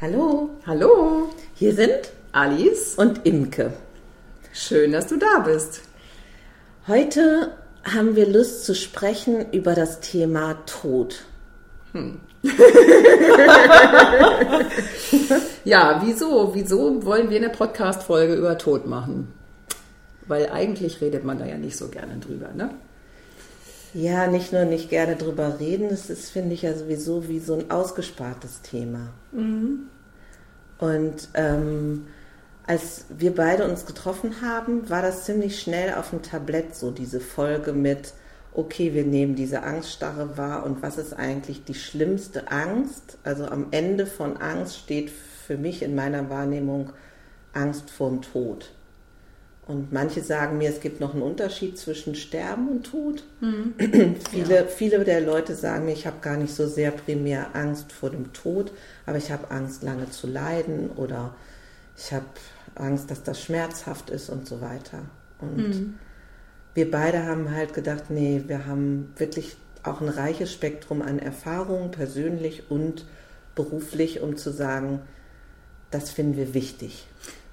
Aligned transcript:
Hallo, 0.00 0.50
Hallo, 0.66 1.28
hier 1.54 1.72
sind 1.74 2.10
Alice. 2.32 2.94
und 2.96 3.24
Imke. 3.26 3.72
Schön, 4.52 4.92
dass 4.92 5.06
du 5.06 5.16
da 5.16 5.38
bist. 5.40 5.82
Heute 6.86 7.52
haben 7.84 8.16
wir 8.16 8.26
Lust 8.28 8.64
zu 8.64 8.74
sprechen 8.74 9.52
über 9.52 9.74
das 9.74 10.00
Thema 10.00 10.54
Tod. 10.66 11.24
Ja, 15.64 16.02
wieso? 16.04 16.54
Wieso 16.54 17.04
wollen 17.06 17.30
wir 17.30 17.38
eine 17.38 17.48
Podcast-Folge 17.48 18.34
über 18.34 18.58
Tod 18.58 18.86
machen? 18.86 19.32
Weil 20.26 20.50
eigentlich 20.50 21.00
redet 21.00 21.24
man 21.24 21.38
da 21.38 21.46
ja 21.46 21.56
nicht 21.56 21.76
so 21.76 21.88
gerne 21.88 22.18
drüber, 22.18 22.48
ne? 22.54 22.70
Ja, 23.94 24.26
nicht 24.26 24.52
nur 24.52 24.64
nicht 24.64 24.90
gerne 24.90 25.14
drüber 25.16 25.60
reden, 25.60 25.86
es 25.86 26.10
ist, 26.10 26.30
finde 26.30 26.54
ich, 26.54 26.62
ja 26.62 26.74
sowieso 26.74 27.28
wie 27.28 27.38
so 27.38 27.54
ein 27.54 27.70
ausgespartes 27.70 28.60
Thema. 28.62 29.10
Und 30.78 31.28
ähm, 31.34 32.06
als 32.66 33.04
wir 33.08 33.34
beide 33.34 33.64
uns 33.68 33.86
getroffen 33.86 34.40
haben, 34.42 34.90
war 34.90 35.00
das 35.00 35.24
ziemlich 35.24 35.60
schnell 35.60 35.94
auf 35.94 36.10
dem 36.10 36.22
Tablett 36.22 36.74
so 36.74 36.90
diese 36.90 37.20
Folge 37.20 37.72
mit, 37.72 38.14
okay, 38.52 38.94
wir 38.94 39.04
nehmen 39.04 39.36
diese 39.36 39.62
Angststarre 39.62 40.36
wahr 40.36 40.64
und 40.66 40.82
was 40.82 40.98
ist 40.98 41.12
eigentlich 41.12 41.64
die 41.64 41.74
schlimmste 41.74 42.50
Angst? 42.50 43.18
Also 43.22 43.46
am 43.46 43.68
Ende 43.70 44.06
von 44.06 44.36
Angst 44.38 44.78
steht 44.78 45.10
für 45.10 45.56
mich 45.56 45.82
in 45.82 45.94
meiner 45.94 46.30
Wahrnehmung 46.30 46.90
Angst 47.52 47.90
vorm 47.90 48.22
Tod. 48.22 48.72
Und 49.66 49.92
manche 49.92 50.22
sagen 50.22 50.58
mir, 50.58 50.68
es 50.68 50.80
gibt 50.80 51.00
noch 51.00 51.14
einen 51.14 51.22
Unterschied 51.22 51.78
zwischen 51.78 52.14
Sterben 52.14 52.68
und 52.68 52.84
Tod. 52.84 53.24
viele, 54.30 54.68
viele 54.68 55.04
der 55.04 55.22
Leute 55.22 55.54
sagen 55.54 55.86
mir, 55.86 55.92
ich 55.92 56.06
habe 56.06 56.18
gar 56.20 56.36
nicht 56.36 56.54
so 56.54 56.66
sehr 56.66 56.90
primär 56.90 57.54
Angst 57.54 57.90
vor 57.92 58.10
dem 58.10 58.32
Tod, 58.34 58.72
aber 59.06 59.16
ich 59.16 59.32
habe 59.32 59.50
Angst, 59.50 59.82
lange 59.82 60.10
zu 60.10 60.26
leiden 60.26 60.90
oder 60.90 61.34
ich 61.96 62.12
habe 62.12 62.26
Angst, 62.74 63.10
dass 63.10 63.22
das 63.22 63.40
schmerzhaft 63.40 64.10
ist 64.10 64.28
und 64.28 64.46
so 64.46 64.60
weiter. 64.60 64.98
Und 65.40 65.94
wir 66.74 66.90
beide 66.90 67.24
haben 67.24 67.50
halt 67.50 67.72
gedacht, 67.72 68.04
nee, 68.10 68.42
wir 68.46 68.66
haben 68.66 69.12
wirklich 69.16 69.56
auch 69.82 70.00
ein 70.00 70.08
reiches 70.08 70.52
Spektrum 70.52 71.02
an 71.02 71.18
Erfahrungen, 71.18 71.90
persönlich 71.90 72.70
und 72.70 73.06
beruflich, 73.54 74.20
um 74.20 74.36
zu 74.36 74.50
sagen, 74.50 75.00
das 75.90 76.10
finden 76.10 76.36
wir 76.36 76.54
wichtig. 76.54 77.06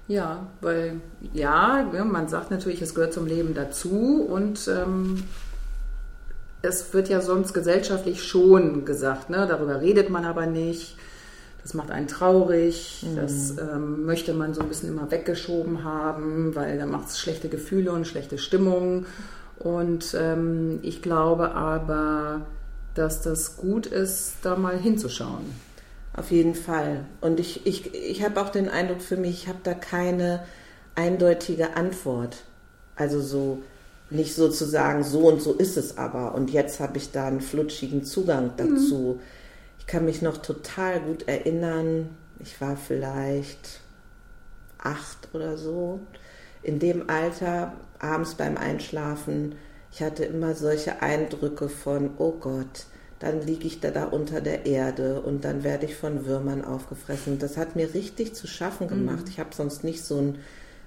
Ja, 0.08 0.46
weil 0.60 1.00
ja, 1.32 1.88
ja, 1.92 2.04
man 2.04 2.28
sagt 2.28 2.50
natürlich, 2.50 2.82
es 2.82 2.94
gehört 2.94 3.12
zum 3.12 3.26
Leben 3.26 3.54
dazu 3.54 4.26
und 4.28 4.68
ähm, 4.68 5.22
es 6.62 6.92
wird 6.92 7.08
ja 7.08 7.20
sonst 7.20 7.52
gesellschaftlich 7.52 8.22
schon 8.22 8.84
gesagt, 8.84 9.30
ne? 9.30 9.46
darüber 9.48 9.80
redet 9.80 10.10
man 10.10 10.24
aber 10.24 10.46
nicht. 10.46 10.96
Das 11.62 11.74
macht 11.74 11.92
einen 11.92 12.08
traurig, 12.08 13.06
das 13.14 13.56
ähm, 13.56 14.04
möchte 14.04 14.34
man 14.34 14.52
so 14.52 14.62
ein 14.62 14.68
bisschen 14.68 14.88
immer 14.88 15.12
weggeschoben 15.12 15.84
haben, 15.84 16.56
weil 16.56 16.76
da 16.76 16.86
macht 16.86 17.08
es 17.08 17.20
schlechte 17.20 17.48
Gefühle 17.48 17.92
und 17.92 18.04
schlechte 18.04 18.36
Stimmung. 18.36 19.06
Und 19.60 20.16
ähm, 20.18 20.80
ich 20.82 21.02
glaube 21.02 21.52
aber, 21.54 22.40
dass 22.96 23.22
das 23.22 23.56
gut 23.56 23.86
ist, 23.86 24.38
da 24.42 24.56
mal 24.56 24.76
hinzuschauen. 24.76 25.44
Auf 26.14 26.30
jeden 26.30 26.54
Fall. 26.54 27.04
Und 27.20 27.40
ich, 27.40 27.66
ich, 27.66 27.94
ich 27.94 28.22
habe 28.22 28.40
auch 28.40 28.50
den 28.50 28.68
Eindruck 28.68 29.00
für 29.00 29.16
mich, 29.16 29.44
ich 29.44 29.48
habe 29.48 29.60
da 29.62 29.74
keine 29.74 30.44
eindeutige 30.94 31.76
Antwort. 31.76 32.44
Also 32.96 33.20
so 33.20 33.62
nicht 34.10 34.34
sozusagen 34.34 35.04
so 35.04 35.28
und 35.28 35.40
so 35.40 35.54
ist 35.54 35.76
es 35.76 35.96
aber. 35.96 36.34
Und 36.34 36.50
jetzt 36.50 36.80
habe 36.80 36.98
ich 36.98 37.12
da 37.12 37.26
einen 37.26 37.40
flutschigen 37.40 38.04
Zugang 38.04 38.52
dazu. 38.56 39.20
Ich 39.78 39.86
kann 39.86 40.04
mich 40.04 40.22
noch 40.22 40.36
total 40.36 41.00
gut 41.00 41.26
erinnern, 41.28 42.10
ich 42.38 42.60
war 42.60 42.76
vielleicht 42.76 43.80
acht 44.78 45.28
oder 45.32 45.56
so. 45.56 46.00
In 46.62 46.78
dem 46.78 47.08
Alter, 47.08 47.72
abends 47.98 48.34
beim 48.34 48.56
Einschlafen, 48.56 49.54
ich 49.90 50.02
hatte 50.02 50.24
immer 50.24 50.54
solche 50.54 51.02
Eindrücke 51.02 51.68
von, 51.68 52.10
oh 52.18 52.32
Gott, 52.32 52.86
dann 53.22 53.40
liege 53.40 53.68
ich 53.68 53.78
da, 53.78 53.92
da 53.92 54.04
unter 54.04 54.40
der 54.40 54.66
Erde 54.66 55.20
und 55.20 55.44
dann 55.44 55.62
werde 55.62 55.86
ich 55.86 55.94
von 55.94 56.26
Würmern 56.26 56.64
aufgefressen. 56.64 57.38
Das 57.38 57.56
hat 57.56 57.76
mir 57.76 57.94
richtig 57.94 58.34
zu 58.34 58.48
schaffen 58.48 58.88
gemacht. 58.88 59.28
Ich 59.28 59.38
habe 59.38 59.54
sonst 59.54 59.84
nicht 59.84 60.02
so 60.02 60.18
einen 60.18 60.38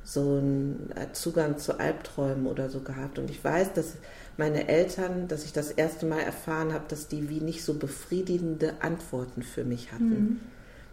so 0.07 0.37
einen 0.37 0.91
Zugang 1.13 1.57
zu 1.57 1.79
Albträumen 1.79 2.45
oder 2.45 2.69
so 2.69 2.81
gehabt. 2.81 3.17
Und 3.17 3.31
ich 3.31 3.43
weiß, 3.43 3.73
dass 3.73 3.93
meine 4.37 4.67
Eltern, 4.67 5.27
dass 5.27 5.45
ich 5.45 5.51
das 5.53 5.71
erste 5.71 6.05
Mal 6.05 6.19
erfahren 6.19 6.73
habe, 6.73 6.83
dass 6.89 7.07
die 7.07 7.27
wie 7.29 7.39
nicht 7.39 7.63
so 7.63 7.73
befriedigende 7.73 8.73
Antworten 8.81 9.41
für 9.41 9.63
mich 9.63 9.91
hatten. 9.91 10.41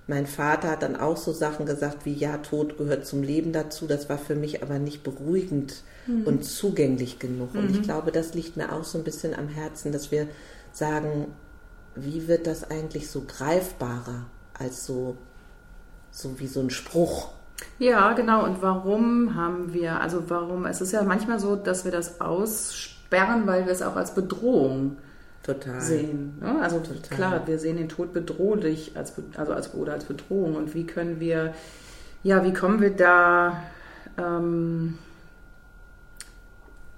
Mein 0.06 0.26
Vater 0.26 0.70
hat 0.70 0.82
dann 0.82 0.96
auch 0.96 1.18
so 1.18 1.32
Sachen 1.32 1.66
gesagt 1.66 2.06
wie, 2.06 2.14
ja, 2.14 2.38
Tod 2.38 2.78
gehört 2.78 3.04
zum 3.04 3.22
Leben 3.22 3.52
dazu. 3.52 3.86
Das 3.86 4.08
war 4.08 4.18
für 4.18 4.34
mich 4.34 4.62
aber 4.62 4.78
nicht 4.78 5.02
beruhigend 5.02 5.82
und 6.24 6.44
zugänglich 6.44 7.18
genug. 7.18 7.54
Und 7.54 7.70
ich 7.70 7.82
glaube, 7.82 8.12
das 8.12 8.32
liegt 8.32 8.56
mir 8.56 8.72
auch 8.72 8.84
so 8.84 8.96
ein 8.96 9.04
bisschen 9.04 9.34
am 9.34 9.48
Herzen, 9.48 9.92
dass 9.92 10.10
wir 10.10 10.26
sagen, 10.72 11.28
wie 11.94 12.28
wird 12.28 12.46
das 12.46 12.70
eigentlich 12.70 13.10
so 13.10 13.22
greifbarer 13.26 14.26
als 14.58 14.86
so, 14.86 15.16
so 16.10 16.38
wie 16.38 16.46
so 16.46 16.60
ein 16.60 16.70
Spruch? 16.70 17.30
Ja, 17.78 18.12
genau. 18.12 18.44
Und 18.44 18.62
warum 18.62 19.34
haben 19.34 19.72
wir, 19.72 20.00
also 20.00 20.24
warum, 20.28 20.66
es 20.66 20.80
ist 20.80 20.92
ja 20.92 21.02
manchmal 21.02 21.38
so, 21.38 21.56
dass 21.56 21.84
wir 21.84 21.92
das 21.92 22.20
aussperren, 22.20 23.46
weil 23.46 23.66
wir 23.66 23.72
es 23.72 23.82
auch 23.82 23.96
als 23.96 24.14
Bedrohung 24.14 24.96
Total. 25.42 25.80
sehen. 25.80 26.38
Ne? 26.40 26.60
Also 26.60 26.78
Total. 26.78 27.16
klar, 27.16 27.46
wir 27.46 27.58
sehen 27.58 27.76
den 27.76 27.88
Tod 27.88 28.12
bedrohlich, 28.12 28.96
als, 28.96 29.14
also 29.36 29.52
als, 29.52 29.74
oder 29.74 29.92
als 29.92 30.04
Bedrohung. 30.04 30.56
Und 30.56 30.74
wie 30.74 30.86
können 30.86 31.20
wir, 31.20 31.54
ja, 32.22 32.44
wie 32.44 32.52
kommen 32.52 32.80
wir 32.80 32.90
da 32.90 33.62
ähm, 34.16 34.98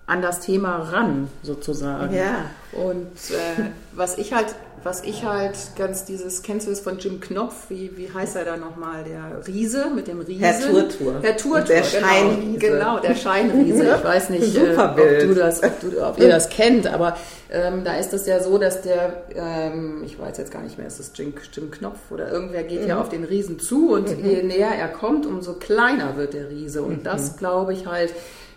an 0.06 0.20
das 0.22 0.40
Thema 0.40 0.76
ran, 0.92 1.28
sozusagen? 1.42 2.14
Ja. 2.14 2.46
Und 2.72 3.06
äh, 3.30 3.62
was 3.92 4.18
ich 4.18 4.34
halt, 4.34 4.54
was 4.82 5.02
ich 5.02 5.24
halt 5.24 5.56
ganz 5.78 6.04
dieses, 6.04 6.42
kennst 6.42 6.66
du 6.66 6.70
das 6.70 6.80
von 6.80 6.98
Jim 6.98 7.20
Knopf? 7.20 7.54
Wie, 7.70 7.96
wie 7.96 8.10
heißt 8.12 8.36
er 8.36 8.44
da 8.44 8.56
nochmal? 8.58 9.04
Der 9.04 9.46
Riese 9.46 9.86
mit 9.94 10.06
dem 10.08 10.20
Riesen? 10.20 10.42
Herr 10.44 10.60
Turtur. 10.60 11.14
Herr 11.22 11.36
Turtur, 11.38 11.60
der 11.62 11.80
genau. 11.82 12.06
Scheinriese. 12.06 12.58
Genau, 12.58 12.98
der 12.98 13.14
Scheinriese. 13.14 13.94
Ich 13.96 14.04
weiß 14.04 14.30
nicht, 14.30 14.56
äh, 14.56 14.76
ob, 14.76 14.96
du 14.96 15.34
das, 15.34 15.62
ob, 15.62 15.80
du, 15.80 16.06
ob 16.06 16.18
ihr 16.20 16.28
das 16.28 16.48
kennt, 16.50 16.86
aber 16.86 17.16
ähm, 17.50 17.82
da 17.84 17.96
ist 17.96 18.12
es 18.12 18.26
ja 18.26 18.42
so, 18.42 18.58
dass 18.58 18.82
der, 18.82 19.22
ähm, 19.34 20.02
ich 20.04 20.18
weiß 20.18 20.36
jetzt 20.36 20.50
gar 20.52 20.60
nicht 20.62 20.76
mehr, 20.76 20.86
ist 20.86 20.98
das 20.98 21.12
Jim, 21.14 21.32
Jim 21.52 21.70
Knopf 21.70 21.98
oder 22.10 22.30
irgendwer 22.30 22.64
geht 22.64 22.82
Mhm. 22.82 22.88
ja 22.88 23.00
auf 23.00 23.08
den 23.08 23.24
Riesen 23.24 23.58
zu 23.60 23.92
und 23.92 24.08
je 24.22 24.42
näher 24.42 24.72
er 24.76 24.88
kommt, 24.88 25.24
umso 25.24 25.54
kleiner 25.54 26.16
wird 26.16 26.34
der 26.34 26.50
Riese. 26.50 26.82
Und 26.82 26.98
Mhm. 26.98 27.04
das 27.04 27.36
glaube 27.38 27.72
ich 27.72 27.86
halt, 27.86 28.12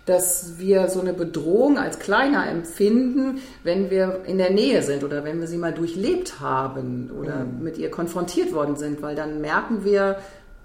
dass 0.07 0.57
wir 0.57 0.87
so 0.87 1.01
eine 1.01 1.13
Bedrohung 1.13 1.77
als 1.77 1.99
kleiner 1.99 2.49
empfinden, 2.49 3.39
wenn 3.63 3.91
wir 3.91 4.21
in 4.25 4.37
der 4.39 4.49
Nähe 4.51 4.81
sind 4.81 5.03
oder 5.03 5.23
wenn 5.23 5.39
wir 5.39 5.47
sie 5.47 5.57
mal 5.57 5.73
durchlebt 5.73 6.39
haben 6.39 7.11
oder 7.11 7.45
mit 7.45 7.77
ihr 7.77 7.91
konfrontiert 7.91 8.53
worden 8.53 8.77
sind, 8.77 9.01
weil 9.01 9.15
dann 9.15 9.41
merken 9.41 9.83
wir, 9.83 10.17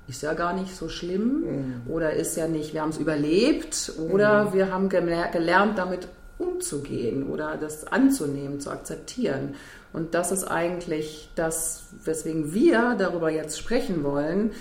ist 0.09 0.23
ja 0.23 0.35
gar 0.35 0.53
nicht 0.53 0.75
so 0.77 0.89
schlimm 0.89 1.83
oder 1.89 2.13
ist 2.13 2.37
ja 2.37 2.47
nicht, 2.47 2.73
wir 2.73 2.83
haben 2.83 2.91
es 2.91 2.99
überlebt 2.99 3.93
oder 4.11 4.53
wir 4.55 4.73
haben 4.73 4.89
geler- 4.89 5.31
gelernt, 5.31 5.77
damit 5.77 6.09
umzugehen 6.39 7.25
oder 7.29 7.57
das 7.61 7.87
anzunehmen, 7.87 8.61
zu 8.61 8.71
akzeptieren. 8.71 9.55
Und 9.93 10.15
das 10.15 10.33
ist 10.33 10.45
eigentlich 10.45 11.31
das, 11.35 11.83
weswegen 12.05 12.55
wir 12.55 12.95
darüber 12.99 13.31
jetzt 13.31 13.59
sprechen 13.59 14.05
wollen, 14.05 14.53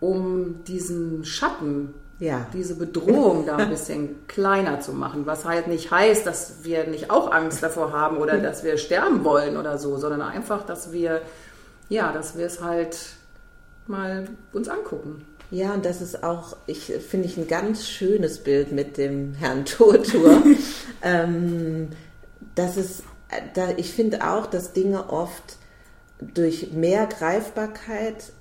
um 0.00 0.64
diesen 0.64 1.24
Schatten 1.24 1.94
Ja. 2.22 2.46
diese 2.52 2.76
Bedrohung 2.76 3.46
da 3.46 3.56
ein 3.56 3.68
bisschen 3.68 4.14
kleiner 4.28 4.78
zu 4.78 4.92
machen. 4.92 5.26
Was 5.26 5.44
halt 5.44 5.66
nicht 5.66 5.90
heißt, 5.90 6.24
dass 6.24 6.62
wir 6.62 6.86
nicht 6.86 7.10
auch 7.10 7.32
Angst 7.32 7.64
davor 7.64 7.92
haben 7.92 8.18
oder 8.18 8.38
dass 8.38 8.62
wir 8.62 8.78
sterben 8.78 9.24
wollen 9.24 9.56
oder 9.56 9.76
so, 9.76 9.96
sondern 9.96 10.22
einfach, 10.22 10.64
dass 10.64 10.92
wir, 10.92 11.20
ja, 11.88 12.12
dass 12.12 12.38
wir 12.38 12.46
es 12.46 12.62
halt 12.62 12.96
mal 13.88 14.28
uns 14.52 14.68
angucken. 14.68 15.26
Ja, 15.50 15.74
und 15.74 15.84
das 15.84 16.00
ist 16.00 16.22
auch, 16.22 16.56
ich 16.66 16.92
finde 17.10 17.26
ich 17.26 17.36
ein 17.36 17.48
ganz 17.48 17.88
schönes 17.88 18.38
Bild 18.38 18.70
mit 18.70 18.98
dem 18.98 19.34
Herrn 19.34 19.64
Turtur. 19.64 20.44
ähm, 21.02 21.88
das 22.54 22.76
ist, 22.76 23.00
äh, 23.30 23.40
da, 23.54 23.70
ich 23.76 23.92
finde 23.92 24.30
auch, 24.30 24.46
dass 24.46 24.72
Dinge 24.72 25.10
oft 25.10 25.56
durch 26.20 26.70
mehr 26.70 27.06
Greifbarkeit 27.06 28.32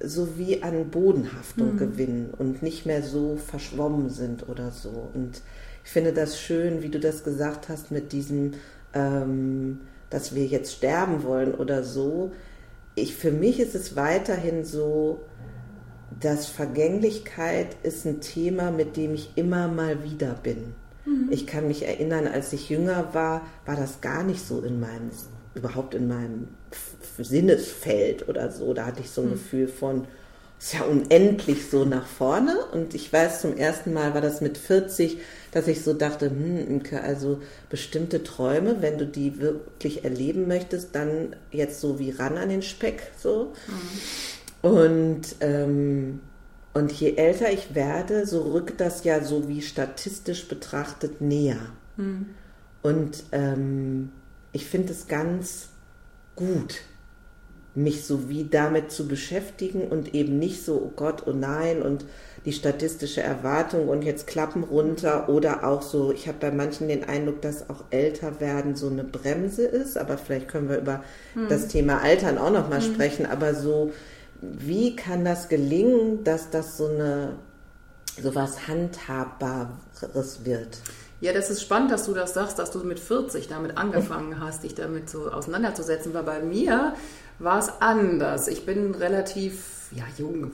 sowie 0.00 0.62
an 0.62 0.90
Bodenhaftung 0.90 1.76
gewinnen 1.76 2.32
und 2.36 2.62
nicht 2.62 2.86
mehr 2.86 3.02
so 3.02 3.36
verschwommen 3.36 4.10
sind 4.10 4.48
oder 4.48 4.70
so. 4.70 5.10
Und 5.14 5.42
ich 5.84 5.90
finde 5.90 6.12
das 6.12 6.40
schön, 6.40 6.82
wie 6.82 6.88
du 6.88 7.00
das 7.00 7.24
gesagt 7.24 7.68
hast 7.68 7.90
mit 7.90 8.12
diesem, 8.12 8.52
ähm, 8.92 9.80
dass 10.10 10.34
wir 10.34 10.46
jetzt 10.46 10.74
sterben 10.74 11.22
wollen 11.22 11.54
oder 11.54 11.82
so. 11.82 12.32
Ich, 12.94 13.14
für 13.14 13.30
mich 13.30 13.60
ist 13.60 13.74
es 13.74 13.96
weiterhin 13.96 14.64
so, 14.64 15.20
dass 16.20 16.46
Vergänglichkeit 16.46 17.76
ist 17.82 18.06
ein 18.06 18.20
Thema, 18.20 18.70
mit 18.70 18.96
dem 18.96 19.14
ich 19.14 19.32
immer 19.36 19.68
mal 19.68 20.02
wieder 20.02 20.34
bin. 20.42 20.74
Ich 21.30 21.46
kann 21.46 21.68
mich 21.68 21.86
erinnern, 21.86 22.26
als 22.26 22.52
ich 22.52 22.68
jünger 22.68 23.14
war, 23.14 23.42
war 23.64 23.76
das 23.76 24.00
gar 24.00 24.24
nicht 24.24 24.44
so 24.44 24.60
in 24.62 24.80
meinem, 24.80 25.10
überhaupt 25.54 25.94
in 25.94 26.08
meinem 26.08 26.48
Sinnesfeld 27.18 28.28
oder 28.28 28.50
so. 28.50 28.74
Da 28.74 28.86
hatte 28.86 29.00
ich 29.00 29.10
so 29.10 29.22
ein 29.22 29.30
Gefühl 29.30 29.68
von, 29.68 30.06
ist 30.58 30.74
ja 30.74 30.82
unendlich 30.82 31.68
so 31.70 31.84
nach 31.84 32.06
vorne. 32.06 32.56
Und 32.72 32.94
ich 32.94 33.12
weiß, 33.12 33.42
zum 33.42 33.56
ersten 33.56 33.92
Mal 33.92 34.14
war 34.14 34.20
das 34.20 34.40
mit 34.40 34.58
40, 34.58 35.18
dass 35.52 35.68
ich 35.68 35.82
so 35.82 35.94
dachte, 35.94 36.30
hm, 36.30 36.82
also 37.02 37.40
bestimmte 37.68 38.22
Träume, 38.22 38.76
wenn 38.80 38.98
du 38.98 39.06
die 39.06 39.38
wirklich 39.40 40.04
erleben 40.04 40.48
möchtest, 40.48 40.94
dann 40.94 41.36
jetzt 41.50 41.80
so 41.80 41.98
wie 41.98 42.10
ran 42.10 42.36
an 42.36 42.48
den 42.48 42.62
Speck, 42.62 43.12
so. 43.18 43.52
Mhm. 44.62 44.70
Und, 44.70 45.22
ähm, 45.40 46.20
und 46.74 46.92
je 46.92 47.14
älter 47.14 47.52
ich 47.52 47.74
werde, 47.74 48.26
so 48.26 48.42
rückt 48.42 48.80
das 48.80 49.04
ja 49.04 49.22
so 49.22 49.48
wie 49.48 49.62
statistisch 49.62 50.48
betrachtet 50.48 51.20
näher. 51.20 51.60
Mhm. 51.96 52.26
Und 52.82 53.24
ähm, 53.32 54.10
ich 54.52 54.66
finde 54.66 54.92
es 54.92 55.06
ganz 55.06 55.68
gut, 56.36 56.82
mich 57.74 58.06
so 58.06 58.28
wie 58.28 58.44
damit 58.44 58.90
zu 58.90 59.06
beschäftigen 59.06 59.88
und 59.88 60.14
eben 60.14 60.38
nicht 60.38 60.64
so, 60.64 60.76
oh 60.76 60.92
Gott, 60.96 61.24
oh 61.26 61.32
nein, 61.32 61.82
und 61.82 62.04
die 62.46 62.52
statistische 62.52 63.22
Erwartung 63.22 63.88
und 63.88 64.02
jetzt 64.02 64.26
Klappen 64.26 64.62
runter 64.62 65.28
oder 65.28 65.66
auch 65.66 65.82
so, 65.82 66.12
ich 66.12 66.28
habe 66.28 66.38
bei 66.40 66.50
manchen 66.50 66.88
den 66.88 67.04
Eindruck, 67.04 67.42
dass 67.42 67.68
auch 67.68 67.84
älter 67.90 68.40
werden 68.40 68.76
so 68.76 68.88
eine 68.88 69.04
Bremse 69.04 69.64
ist, 69.64 69.98
aber 69.98 70.16
vielleicht 70.16 70.48
können 70.48 70.68
wir 70.68 70.78
über 70.78 71.02
hm. 71.34 71.48
das 71.48 71.68
Thema 71.68 72.00
Altern 72.02 72.38
auch 72.38 72.52
nochmal 72.52 72.80
hm. 72.80 72.94
sprechen, 72.94 73.26
aber 73.26 73.54
so, 73.54 73.92
wie 74.40 74.96
kann 74.96 75.24
das 75.24 75.48
gelingen, 75.48 76.24
dass 76.24 76.50
das 76.50 76.76
so 76.76 76.86
eine, 76.86 77.32
so 78.22 78.34
was 78.34 78.68
Handhabbares 78.68 80.44
wird? 80.44 80.78
Ja, 81.20 81.32
das 81.32 81.50
ist 81.50 81.62
spannend, 81.62 81.90
dass 81.90 82.04
du 82.04 82.12
das 82.12 82.34
sagst, 82.34 82.58
dass 82.58 82.70
du 82.70 82.80
mit 82.80 83.00
40 83.00 83.48
damit 83.48 83.78
angefangen 83.78 84.38
hast, 84.40 84.64
dich 84.64 84.74
damit 84.74 85.08
so 85.08 85.30
auseinanderzusetzen, 85.30 86.12
weil 86.12 86.24
bei 86.24 86.40
mir 86.40 86.94
war 87.38 87.58
es 87.58 87.70
anders. 87.80 88.48
Ich 88.48 88.66
bin 88.66 88.94
relativ 88.94 89.76
ja, 89.92 90.04
jung, 90.18 90.50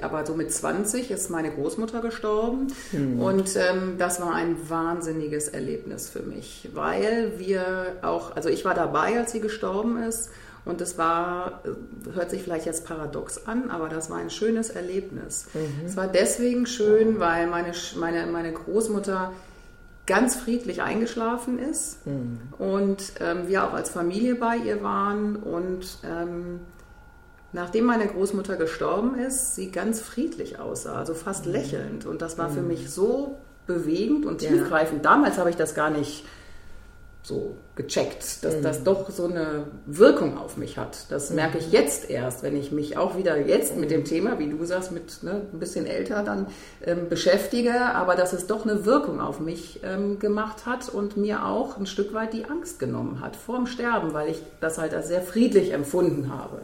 aber 0.00 0.24
so 0.24 0.34
mit 0.34 0.52
20 0.52 1.10
ist 1.10 1.28
meine 1.28 1.50
Großmutter 1.50 2.00
gestorben. 2.00 2.68
Mhm. 2.92 3.20
Und 3.20 3.56
ähm, 3.56 3.96
das 3.98 4.20
war 4.20 4.34
ein 4.34 4.56
wahnsinniges 4.68 5.48
Erlebnis 5.48 6.08
für 6.08 6.22
mich, 6.22 6.68
weil 6.72 7.32
wir 7.38 7.96
auch, 8.02 8.36
also 8.36 8.48
ich 8.48 8.64
war 8.64 8.74
dabei, 8.74 9.18
als 9.18 9.32
sie 9.32 9.40
gestorben 9.40 10.02
ist. 10.02 10.30
Und 10.64 10.80
es 10.80 10.98
war, 10.98 11.62
äh, 11.64 12.14
hört 12.14 12.30
sich 12.30 12.42
vielleicht 12.42 12.66
jetzt 12.66 12.84
paradox 12.84 13.46
an, 13.46 13.70
aber 13.70 13.88
das 13.88 14.10
war 14.10 14.18
ein 14.18 14.30
schönes 14.30 14.70
Erlebnis. 14.70 15.46
Mhm. 15.54 15.86
Es 15.86 15.96
war 15.96 16.08
deswegen 16.08 16.66
schön, 16.66 17.20
weil 17.20 17.46
meine, 17.46 17.72
meine, 17.96 18.26
meine 18.26 18.52
Großmutter 18.52 19.32
ganz 20.06 20.36
friedlich 20.36 20.82
eingeschlafen 20.82 21.58
ist 21.58 22.06
mhm. 22.06 22.40
und 22.58 23.12
ähm, 23.20 23.48
wir 23.48 23.64
auch 23.64 23.74
als 23.74 23.90
Familie 23.90 24.36
bei 24.36 24.56
ihr 24.56 24.82
waren 24.82 25.36
und 25.36 25.98
ähm, 26.04 26.60
nachdem 27.52 27.86
meine 27.86 28.06
Großmutter 28.06 28.56
gestorben 28.56 29.16
ist, 29.16 29.56
sie 29.56 29.70
ganz 29.70 30.00
friedlich 30.00 30.58
aussah, 30.58 30.96
also 30.96 31.14
fast 31.14 31.46
mhm. 31.46 31.52
lächelnd 31.52 32.06
und 32.06 32.22
das 32.22 32.38
war 32.38 32.48
mhm. 32.48 32.54
für 32.54 32.62
mich 32.62 32.90
so 32.90 33.38
bewegend 33.66 34.26
und 34.26 34.38
tiefgreifend. 34.38 35.04
Ja. 35.04 35.10
Damals 35.10 35.38
habe 35.38 35.50
ich 35.50 35.56
das 35.56 35.74
gar 35.74 35.90
nicht 35.90 36.24
so 37.26 37.56
gecheckt, 37.74 38.44
dass 38.44 38.56
mhm. 38.56 38.62
das 38.62 38.84
doch 38.84 39.10
so 39.10 39.24
eine 39.24 39.64
Wirkung 39.84 40.38
auf 40.38 40.56
mich 40.56 40.78
hat. 40.78 41.06
Das 41.10 41.30
mhm. 41.30 41.36
merke 41.36 41.58
ich 41.58 41.72
jetzt 41.72 42.08
erst, 42.08 42.44
wenn 42.44 42.56
ich 42.56 42.70
mich 42.70 42.96
auch 42.96 43.16
wieder 43.16 43.36
jetzt 43.36 43.76
mit 43.76 43.90
dem 43.90 44.04
Thema, 44.04 44.38
wie 44.38 44.48
du 44.48 44.64
sagst, 44.64 44.92
mit 44.92 45.24
ne, 45.24 45.42
ein 45.52 45.58
bisschen 45.58 45.86
älter 45.86 46.22
dann 46.22 46.46
ähm, 46.84 47.08
beschäftige, 47.08 47.80
aber 47.80 48.14
dass 48.14 48.32
es 48.32 48.46
doch 48.46 48.64
eine 48.64 48.84
Wirkung 48.84 49.20
auf 49.20 49.40
mich 49.40 49.80
ähm, 49.82 50.20
gemacht 50.20 50.66
hat 50.66 50.88
und 50.88 51.16
mir 51.16 51.44
auch 51.44 51.76
ein 51.76 51.86
Stück 51.86 52.14
weit 52.14 52.32
die 52.32 52.44
Angst 52.44 52.78
genommen 52.78 53.20
hat 53.20 53.34
vorm 53.34 53.66
Sterben, 53.66 54.14
weil 54.14 54.30
ich 54.30 54.40
das 54.60 54.78
halt 54.78 54.94
als 54.94 55.08
sehr 55.08 55.22
friedlich 55.22 55.72
empfunden 55.72 56.32
habe. 56.32 56.62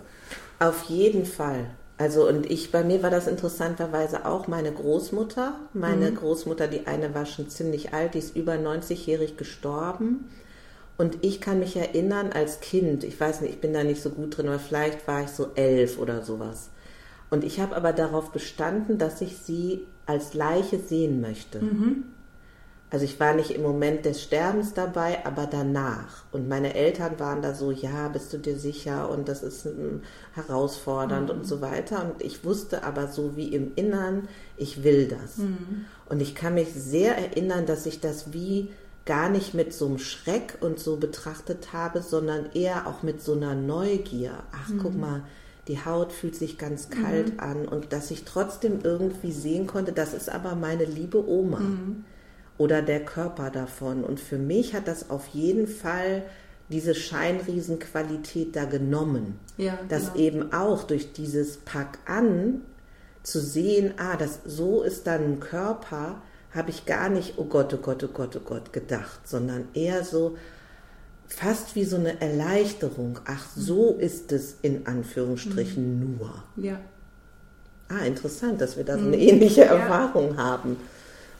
Auf 0.60 0.84
jeden 0.84 1.26
Fall. 1.26 1.66
Also 1.98 2.28
und 2.28 2.50
ich, 2.50 2.70
bei 2.70 2.84
mir 2.84 3.02
war 3.02 3.10
das 3.10 3.26
interessanterweise 3.26 4.26
auch 4.26 4.46
meine 4.46 4.72
Großmutter. 4.72 5.54
Meine 5.72 6.12
mhm. 6.12 6.16
Großmutter, 6.16 6.68
die 6.68 6.86
eine 6.86 7.14
war 7.14 7.26
schon 7.26 7.48
ziemlich 7.48 7.92
alt, 7.92 8.14
die 8.14 8.18
ist 8.18 8.36
über 8.36 8.54
90-jährig 8.54 9.36
gestorben. 9.36 10.30
Und 11.02 11.18
ich 11.22 11.40
kann 11.40 11.58
mich 11.58 11.74
erinnern 11.74 12.30
als 12.32 12.60
Kind, 12.60 13.02
ich 13.02 13.18
weiß 13.18 13.40
nicht, 13.40 13.54
ich 13.54 13.60
bin 13.60 13.72
da 13.72 13.82
nicht 13.82 14.00
so 14.00 14.10
gut 14.10 14.36
drin, 14.36 14.46
aber 14.46 14.60
vielleicht 14.60 15.08
war 15.08 15.24
ich 15.24 15.30
so 15.30 15.48
elf 15.56 15.98
oder 15.98 16.22
sowas. 16.22 16.70
Und 17.28 17.42
ich 17.42 17.58
habe 17.58 17.74
aber 17.74 17.92
darauf 17.92 18.30
bestanden, 18.30 18.98
dass 18.98 19.20
ich 19.20 19.36
sie 19.36 19.84
als 20.06 20.32
Leiche 20.32 20.78
sehen 20.78 21.20
möchte. 21.20 21.60
Mhm. 21.60 22.04
Also 22.88 23.04
ich 23.04 23.18
war 23.18 23.34
nicht 23.34 23.50
im 23.50 23.62
Moment 23.62 24.04
des 24.04 24.22
Sterbens 24.22 24.74
dabei, 24.74 25.26
aber 25.26 25.48
danach. 25.50 26.22
Und 26.30 26.48
meine 26.48 26.74
Eltern 26.74 27.18
waren 27.18 27.42
da 27.42 27.52
so, 27.52 27.72
ja, 27.72 28.06
bist 28.06 28.32
du 28.32 28.38
dir 28.38 28.56
sicher? 28.56 29.10
Und 29.10 29.28
das 29.28 29.42
ist 29.42 29.64
hm, 29.64 30.02
herausfordernd 30.34 31.30
mhm. 31.30 31.40
und 31.40 31.44
so 31.44 31.60
weiter. 31.60 32.04
Und 32.04 32.22
ich 32.22 32.44
wusste 32.44 32.84
aber 32.84 33.08
so 33.08 33.34
wie 33.34 33.48
im 33.48 33.72
Innern, 33.74 34.28
ich 34.56 34.84
will 34.84 35.08
das. 35.08 35.38
Mhm. 35.38 35.86
Und 36.08 36.22
ich 36.22 36.36
kann 36.36 36.54
mich 36.54 36.72
sehr 36.72 37.18
erinnern, 37.18 37.66
dass 37.66 37.86
ich 37.86 37.98
das 37.98 38.32
wie 38.32 38.70
gar 39.04 39.28
nicht 39.28 39.54
mit 39.54 39.72
so 39.72 39.86
einem 39.86 39.98
Schreck 39.98 40.58
und 40.60 40.78
so 40.78 40.96
betrachtet 40.96 41.72
habe, 41.72 42.02
sondern 42.02 42.50
eher 42.54 42.86
auch 42.86 43.02
mit 43.02 43.20
so 43.20 43.32
einer 43.32 43.54
Neugier. 43.54 44.42
Ach, 44.52 44.68
mhm. 44.68 44.78
guck 44.80 44.96
mal, 44.96 45.22
die 45.68 45.84
Haut 45.84 46.12
fühlt 46.12 46.36
sich 46.36 46.58
ganz 46.58 46.90
kalt 46.90 47.34
mhm. 47.34 47.40
an 47.40 47.68
und 47.68 47.92
dass 47.92 48.10
ich 48.10 48.24
trotzdem 48.24 48.80
irgendwie 48.82 49.32
sehen 49.32 49.66
konnte, 49.66 49.92
das 49.92 50.12
ist 50.12 50.28
aber 50.28 50.54
meine 50.54 50.84
liebe 50.84 51.26
Oma 51.28 51.60
mhm. 51.60 52.04
oder 52.58 52.82
der 52.82 53.04
Körper 53.04 53.50
davon. 53.50 54.04
Und 54.04 54.20
für 54.20 54.38
mich 54.38 54.74
hat 54.74 54.88
das 54.88 55.10
auf 55.10 55.28
jeden 55.28 55.66
Fall 55.66 56.22
diese 56.68 56.94
Scheinriesenqualität 56.94 58.56
da 58.56 58.64
genommen. 58.64 59.38
Ja, 59.56 59.78
dass 59.88 60.14
genau. 60.14 60.16
eben 60.16 60.52
auch 60.52 60.84
durch 60.84 61.12
dieses 61.12 61.58
Pack 61.58 61.98
an 62.06 62.62
zu 63.22 63.40
sehen, 63.40 63.94
ah, 63.98 64.16
das 64.16 64.40
so 64.44 64.82
ist 64.82 65.06
dann 65.06 65.24
ein 65.24 65.40
Körper, 65.40 66.22
habe 66.54 66.70
ich 66.70 66.86
gar 66.86 67.08
nicht, 67.08 67.34
oh 67.36 67.44
Gott, 67.44 67.72
oh 67.74 67.78
Gott, 67.78 68.04
oh 68.04 68.08
Gott, 68.12 68.36
oh 68.36 68.44
Gott 68.44 68.72
gedacht, 68.72 69.26
sondern 69.26 69.68
eher 69.74 70.04
so 70.04 70.36
fast 71.26 71.74
wie 71.74 71.84
so 71.84 71.96
eine 71.96 72.20
Erleichterung. 72.20 73.18
Ach, 73.24 73.46
so 73.56 73.96
ist 73.98 74.32
es 74.32 74.56
in 74.62 74.86
Anführungsstrichen 74.86 75.98
mhm. 75.98 76.18
nur. 76.18 76.42
Ja. 76.56 76.80
Ah, 77.88 78.04
interessant, 78.04 78.60
dass 78.60 78.76
wir 78.76 78.84
da 78.84 78.98
so 78.98 79.06
eine 79.06 79.16
mhm. 79.16 79.22
ähnliche 79.22 79.62
ja. 79.62 79.74
Erfahrung 79.74 80.36
haben. 80.36 80.76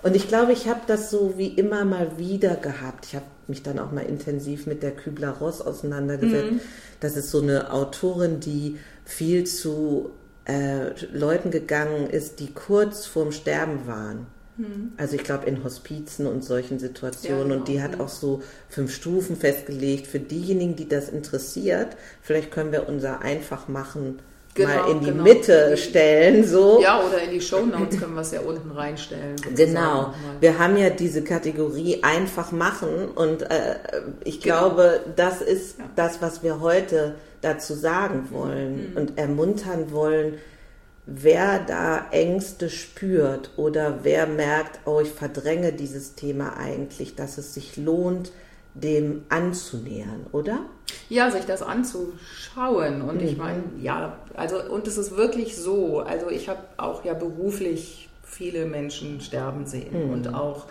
Und 0.02 0.16
ich 0.16 0.28
glaube, 0.28 0.52
ich 0.52 0.68
habe 0.68 0.80
das 0.86 1.10
so 1.10 1.34
wie 1.36 1.48
immer 1.48 1.84
mal 1.84 2.18
wieder 2.18 2.56
gehabt. 2.56 3.06
Ich 3.06 3.14
habe 3.14 3.26
mich 3.46 3.62
dann 3.62 3.78
auch 3.78 3.92
mal 3.92 4.04
intensiv 4.04 4.66
mit 4.66 4.82
der 4.82 4.90
Kübler-Ross 4.92 5.60
auseinandergesetzt. 5.60 6.52
Mhm. 6.52 6.60
Das 7.00 7.16
ist 7.16 7.30
so 7.30 7.40
eine 7.40 7.72
Autorin, 7.72 8.40
die 8.40 8.78
viel 9.04 9.44
zu 9.44 10.10
äh, 10.44 10.90
Leuten 11.12 11.50
gegangen 11.50 12.08
ist, 12.10 12.40
die 12.40 12.52
kurz 12.52 13.06
vorm 13.06 13.30
Sterben 13.30 13.86
waren. 13.86 14.26
Hm. 14.62 14.92
Also 14.96 15.16
ich 15.16 15.24
glaube 15.24 15.46
in 15.46 15.64
Hospizen 15.64 16.26
und 16.26 16.44
solchen 16.44 16.78
Situationen. 16.78 17.38
Ja, 17.38 17.44
genau. 17.44 17.56
Und 17.56 17.68
die 17.68 17.82
hat 17.82 17.98
auch 17.98 18.08
so 18.08 18.42
fünf 18.68 18.94
Stufen 18.94 19.36
festgelegt. 19.36 20.06
Für 20.06 20.20
diejenigen, 20.20 20.76
die 20.76 20.88
das 20.88 21.08
interessiert, 21.08 21.96
vielleicht 22.22 22.52
können 22.52 22.70
wir 22.70 22.88
unser 22.88 23.22
einfach 23.22 23.66
machen. 23.68 24.20
Genau, 24.54 24.68
mal 24.68 24.90
in 24.90 25.00
die 25.00 25.06
genau. 25.06 25.22
Mitte 25.22 25.76
stellen, 25.78 26.46
so. 26.46 26.80
Ja, 26.82 27.02
oder 27.02 27.22
in 27.22 27.30
die 27.30 27.40
Shownotes 27.40 27.98
können 27.98 28.14
wir 28.14 28.20
es 28.20 28.32
ja 28.32 28.40
unten 28.40 28.70
reinstellen. 28.70 29.36
Genau. 29.56 30.12
Wir 30.40 30.58
haben 30.58 30.76
ja 30.76 30.90
diese 30.90 31.24
Kategorie 31.24 32.02
einfach 32.02 32.52
machen 32.52 33.08
und 33.14 33.42
äh, 33.42 33.76
ich 34.24 34.42
genau. 34.42 34.68
glaube, 34.68 35.00
das 35.16 35.40
ist 35.40 35.78
ja. 35.78 35.86
das, 35.96 36.20
was 36.20 36.42
wir 36.42 36.60
heute 36.60 37.14
dazu 37.40 37.72
sagen 37.72 38.28
wollen 38.30 38.90
mhm. 38.90 38.96
und 38.98 39.18
ermuntern 39.18 39.90
wollen, 39.90 40.34
wer 41.14 41.58
da 41.58 42.06
Ängste 42.10 42.70
spürt 42.70 43.50
oder 43.56 44.00
wer 44.02 44.26
merkt, 44.26 44.80
oh, 44.86 45.00
ich 45.00 45.10
verdränge 45.10 45.72
dieses 45.72 46.14
Thema 46.14 46.56
eigentlich, 46.56 47.14
dass 47.14 47.38
es 47.38 47.54
sich 47.54 47.76
lohnt, 47.76 48.32
dem 48.74 49.24
anzunähern, 49.28 50.26
oder? 50.32 50.60
Ja, 51.10 51.30
sich 51.30 51.44
das 51.44 51.62
anzuschauen. 51.62 53.02
Und 53.02 53.20
mhm. 53.20 53.28
ich 53.28 53.36
meine, 53.36 53.62
ja, 53.80 54.16
also, 54.34 54.62
und 54.62 54.86
es 54.86 54.96
ist 54.96 55.16
wirklich 55.16 55.56
so. 55.56 56.00
Also, 56.00 56.30
ich 56.30 56.48
habe 56.48 56.60
auch 56.78 57.04
ja 57.04 57.12
beruflich 57.12 58.08
viele 58.22 58.64
Menschen 58.64 59.20
sterben 59.20 59.66
sehen 59.66 60.06
mhm. 60.06 60.12
und 60.12 60.34
auch 60.34 60.66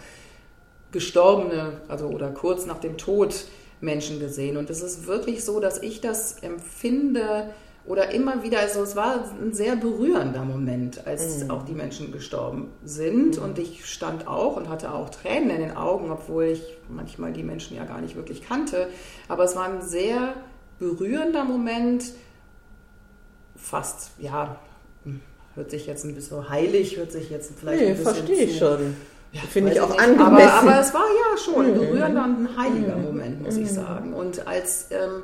Gestorbene, 0.91 1.81
also 1.87 2.07
oder 2.07 2.31
kurz 2.31 2.65
nach 2.65 2.79
dem 2.79 2.97
Tod 2.97 3.45
Menschen 3.81 4.19
gesehen. 4.19 4.57
Und 4.57 4.69
es 4.69 4.81
ist 4.81 5.05
wirklich 5.05 5.45
so, 5.45 5.59
dass 5.59 5.81
ich 5.81 6.01
das 6.01 6.39
empfinde, 6.41 7.51
oder 7.85 8.11
immer 8.11 8.43
wieder, 8.43 8.59
also 8.59 8.83
es 8.83 8.95
war 8.95 9.25
ein 9.41 9.53
sehr 9.53 9.75
berührender 9.75 10.45
Moment, 10.45 11.05
als 11.07 11.43
mhm. 11.43 11.51
auch 11.51 11.63
die 11.63 11.73
Menschen 11.73 12.11
gestorben 12.11 12.69
sind. 12.83 13.37
Mhm. 13.37 13.43
Und 13.43 13.59
ich 13.59 13.85
stand 13.85 14.27
auch 14.27 14.55
und 14.55 14.69
hatte 14.69 14.93
auch 14.93 15.09
Tränen 15.09 15.49
in 15.49 15.61
den 15.61 15.75
Augen, 15.75 16.11
obwohl 16.11 16.45
ich 16.45 16.77
manchmal 16.89 17.33
die 17.33 17.43
Menschen 17.43 17.75
ja 17.75 17.85
gar 17.85 17.99
nicht 18.01 18.15
wirklich 18.15 18.43
kannte. 18.47 18.87
Aber 19.27 19.45
es 19.45 19.55
war 19.55 19.65
ein 19.65 19.81
sehr 19.81 20.35
berührender 20.79 21.43
Moment, 21.43 22.05
fast, 23.55 24.11
ja, 24.19 24.59
hört 25.55 25.71
sich 25.71 25.85
jetzt 25.85 26.05
ein 26.05 26.15
bisschen 26.15 26.49
heilig, 26.49 26.97
hört 26.97 27.11
sich 27.11 27.29
jetzt 27.29 27.51
vielleicht 27.59 27.81
nee, 27.81 27.89
ein 27.89 27.97
bisschen 27.97 28.13
verstehe 28.13 28.43
ich 28.43 28.57
schon. 28.57 28.95
Ja, 29.33 29.41
Finde 29.41 29.71
ich 29.71 29.79
auch 29.79 29.89
nicht, 29.89 29.99
angemessen. 30.01 30.49
Aber, 30.49 30.71
aber, 30.71 30.79
es 30.81 30.93
war 30.93 31.05
ja 31.05 31.37
schon 31.37 31.65
ein 31.65 31.71
mhm. 31.71 31.79
berührender 31.79 32.23
und 32.25 32.43
ein 32.43 32.57
heiliger 32.57 32.97
mhm. 32.97 33.03
Moment, 33.03 33.41
muss 33.41 33.55
ich 33.55 33.69
mhm. 33.69 33.75
sagen. 33.75 34.13
Und 34.13 34.45
als 34.45 34.87
ähm, 34.91 34.99
ähm, 34.99 35.23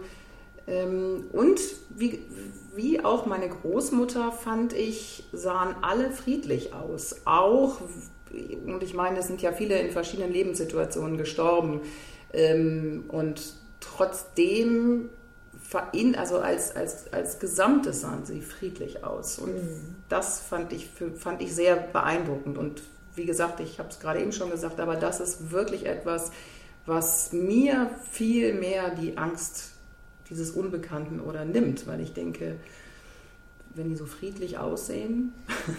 und 0.67 1.59
wie, 1.89 2.19
wie 2.75 3.03
auch 3.03 3.25
meine 3.25 3.47
Großmutter, 3.47 4.33
fand 4.33 4.73
ich, 4.73 5.23
sahen 5.31 5.75
alle 5.81 6.11
friedlich 6.11 6.73
aus. 6.73 7.21
Auch, 7.25 7.79
und 8.65 8.83
ich 8.83 8.93
meine, 8.93 9.19
es 9.19 9.27
sind 9.27 9.41
ja 9.41 9.53
viele 9.53 9.79
in 9.79 9.91
verschiedenen 9.91 10.31
Lebenssituationen 10.31 11.17
gestorben. 11.17 11.81
Ähm, 12.33 13.05
und 13.07 13.53
trotzdem, 13.79 15.09
also 16.17 16.39
als, 16.39 16.75
als, 16.75 17.13
als 17.13 17.39
Gesamtes 17.39 18.01
sahen 18.01 18.25
sie 18.25 18.41
friedlich 18.41 19.05
aus. 19.05 19.39
Und 19.39 19.55
mhm. 19.55 19.95
das 20.09 20.41
fand 20.41 20.73
ich, 20.73 20.89
fand 21.15 21.41
ich 21.41 21.55
sehr 21.55 21.77
beeindruckend. 21.77 22.57
Und 22.57 22.81
wie 23.15 23.25
gesagt, 23.25 23.61
ich 23.61 23.79
habe 23.79 23.87
es 23.89 24.01
gerade 24.01 24.19
eben 24.19 24.33
schon 24.33 24.51
gesagt, 24.51 24.81
aber 24.81 24.97
das 24.97 25.21
ist 25.21 25.49
wirklich 25.51 25.85
etwas, 25.85 26.31
was 26.85 27.31
mir 27.31 27.89
viel 28.11 28.53
mehr 28.53 28.91
die 28.91 29.17
Angst 29.17 29.76
dieses 30.29 30.51
Unbekannten 30.51 31.19
oder 31.19 31.45
nimmt, 31.45 31.87
weil 31.87 32.01
ich 32.01 32.13
denke, 32.13 32.55
wenn 33.75 33.89
die 33.89 33.95
so 33.95 34.05
friedlich 34.05 34.57
aussehen. 34.57 35.33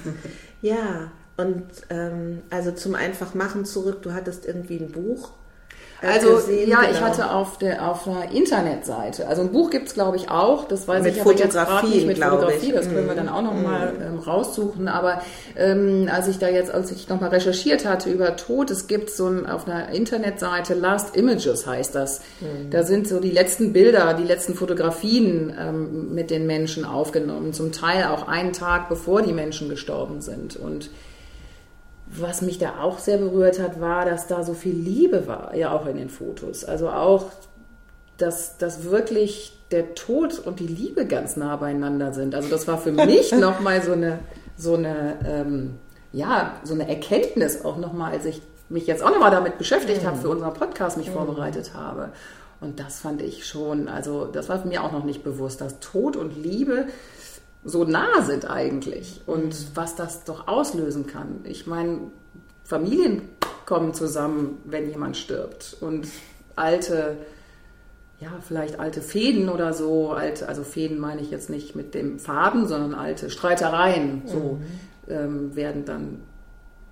ja, 0.63 1.11
und 1.37 1.67
ähm, 1.91 2.43
also 2.51 2.73
zum 2.73 2.95
Einfachmachen 2.95 3.65
zurück, 3.65 4.03
du 4.03 4.13
hattest 4.13 4.47
irgendwie 4.47 4.79
ein 4.79 4.91
Buch 4.91 5.33
also 6.01 6.37
gesehen, 6.37 6.71
ja, 6.71 6.81
genau. 6.81 6.93
ich 6.93 7.01
hatte 7.01 7.31
auf 7.31 7.59
der 7.59 7.89
auf 7.89 8.07
einer 8.07 8.31
Internetseite, 8.31 9.27
also 9.27 9.43
ein 9.43 9.51
Buch 9.51 9.71
gibt 9.71 9.89
es 9.89 9.95
glaube 9.95 10.17
ich 10.17 10.31
auch, 10.31 10.67
das 10.69 10.87
weiß 10.87 11.03
mit 11.03 11.17
ich 11.17 11.21
aber 11.21 11.33
jetzt 11.33 11.53
gerade 11.53 11.89
nicht 11.89 12.07
mit 12.07 12.19
Fotografie, 12.19 12.73
das 12.73 12.89
können 12.89 13.09
wir 13.09 13.17
dann 13.17 13.29
auch 13.29 13.43
nochmal 13.43 13.93
mm. 13.93 14.03
ähm, 14.03 14.19
raussuchen, 14.19 14.87
aber 14.87 15.23
ähm, 15.57 16.09
als 16.13 16.29
ich 16.29 16.39
da 16.39 16.49
jetzt, 16.49 16.71
als 16.71 16.93
ich 16.93 17.09
nochmal 17.09 17.31
recherchiert 17.31 17.85
hatte 17.85 18.11
über 18.11 18.37
Tod, 18.37 18.71
es 18.71 18.87
gibt 18.87 19.11
so 19.11 19.27
ein, 19.27 19.47
auf 19.47 19.67
einer 19.67 19.89
Internetseite, 19.89 20.75
Last 20.75 21.17
Images 21.17 21.67
heißt 21.67 21.95
das, 21.95 22.21
mm. 22.41 22.71
da 22.71 22.85
sind 22.85 23.09
so 23.09 23.19
die 23.19 23.33
letzten 23.33 23.73
Bilder, 23.73 24.15
die 24.15 24.25
letzten 24.25 24.55
Fotografien 24.55 25.53
ähm, 25.59 26.15
mit 26.15 26.31
den 26.31 26.47
Menschen 26.47 26.85
aufgenommen, 26.85 27.53
zum 27.53 27.73
Teil 27.73 28.05
auch 28.05 28.29
einen 28.29 28.53
Tag 28.53 28.89
bevor 28.89 29.23
die 29.23 29.33
Menschen 29.33 29.69
gestorben 29.69 30.21
sind 30.21 30.57
und 30.57 30.91
was 32.11 32.43
mich 32.43 32.59
da 32.59 32.81
auch 32.81 32.99
sehr 32.99 33.19
berührt 33.19 33.61
hat, 33.61 33.81
war, 33.81 34.05
dass 34.05 34.27
da 34.27 34.43
so 34.43 34.55
viel 34.55 34.75
Liebe 34.75 35.27
war, 35.27 35.55
ja 35.55 35.73
auch 35.73 35.87
in 35.87 35.97
den 35.97 36.09
Fotos. 36.09 36.65
Also 36.65 36.89
auch, 36.89 37.27
dass, 38.17 38.59
dass 38.59 38.85
wirklich 38.85 39.59
der 39.71 39.95
Tod 39.95 40.39
und 40.39 40.61
die 40.61 40.67
Liebe 40.67 41.07
ganz 41.07 41.37
nah 41.37 41.57
beieinander 41.57 42.13
sind. 42.13 42.35
Also 42.35 42.49
das 42.49 42.67
war 42.67 42.79
für 42.79 42.93
mich 43.07 43.33
nochmal 43.33 43.83
so 43.83 43.93
eine, 43.93 44.21
so 44.57 44.75
eine, 44.75 45.17
ähm, 45.27 45.75
ja, 46.13 46.55
so 46.65 46.75
eine 46.75 46.89
Erkenntnis 46.89 47.65
auch 47.65 47.77
nochmal, 47.77 48.13
als 48.13 48.25
ich 48.25 48.41
mich 48.69 48.87
jetzt 48.87 49.03
auch 49.03 49.11
nochmal 49.11 49.31
damit 49.31 49.59
beschäftigt 49.59 50.03
mhm. 50.03 50.07
habe, 50.07 50.17
für 50.19 50.29
unseren 50.31 50.55
Podcast 50.55 50.97
mich 50.97 51.09
mhm. 51.09 51.15
vorbereitet 51.15 51.73
habe. 51.75 52.11
Und 52.61 52.81
das 52.81 53.01
fand 53.01 53.23
ich 53.23 53.47
schon, 53.47 53.89
also 53.89 54.25
das 54.25 54.49
war 54.49 54.65
mir 54.67 54.83
auch 54.83 54.93
noch 54.93 55.05
nicht 55.05 55.23
bewusst, 55.23 55.61
dass 55.61 55.79
Tod 55.81 56.17
und 56.17 56.37
Liebe 56.37 56.87
so 57.65 57.85
nah 57.85 58.23
sind 58.23 58.49
eigentlich 58.49 59.21
und 59.27 59.77
was 59.77 59.97
das 59.97 60.25
doch 60.25 60.49
auslösen 60.49 61.07
kann. 61.07 61.41
Ich 61.45 61.67
meine, 61.67 62.11
Familien 62.65 63.23
kommen 63.67 63.95
zusammen, 63.95 64.59
wenn 64.65 64.89
jemand 64.89 65.17
stirbt 65.17 65.77
und 65.81 66.09
alte, 66.57 67.17
ja, 68.21 68.31
vielleicht 68.47 68.81
alte 68.81 69.01
Fäden 69.01 69.49
oder 69.49 69.73
so, 69.73 70.13
alte, 70.13 70.49
also 70.49 70.65
Fäden 70.65 70.99
meine 70.99 71.21
ich 71.21 71.31
jetzt 71.31 71.51
nicht 71.51 71.77
mit 71.77 71.95
dem 71.95 72.19
Faden, 72.19 72.67
sondern 72.67 72.95
alte 72.95 73.31
Streitereien, 73.31 74.23
so 74.27 74.59
mhm. 74.59 74.63
ähm, 75.09 75.57
werden 75.57 75.85
dann 75.85 76.21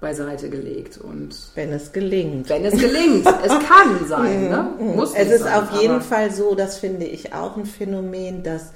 beiseite 0.01 0.51
gelegt 0.51 0.99
und 0.99 1.37
wenn 1.55 1.73
es 1.73 1.93
gelingt. 1.93 2.49
Wenn 2.51 2.65
es 2.65 2.79
gelingt, 2.79 3.27
es 3.27 3.53
kann 3.67 4.07
sein, 4.07 4.43
ne? 4.51 4.71
Mhm. 4.79 4.97
Muss 4.97 5.15
es 5.15 5.31
ist 5.31 5.45
sein, 5.45 5.63
auf 5.63 5.81
jeden 5.81 6.03
Fall 6.03 6.31
so, 6.31 6.55
das 6.55 6.79
finde 6.79 7.07
ich 7.07 7.33
auch 7.33 7.57
ein 7.57 7.65
Phänomen, 7.65 8.43
dass 8.43 8.73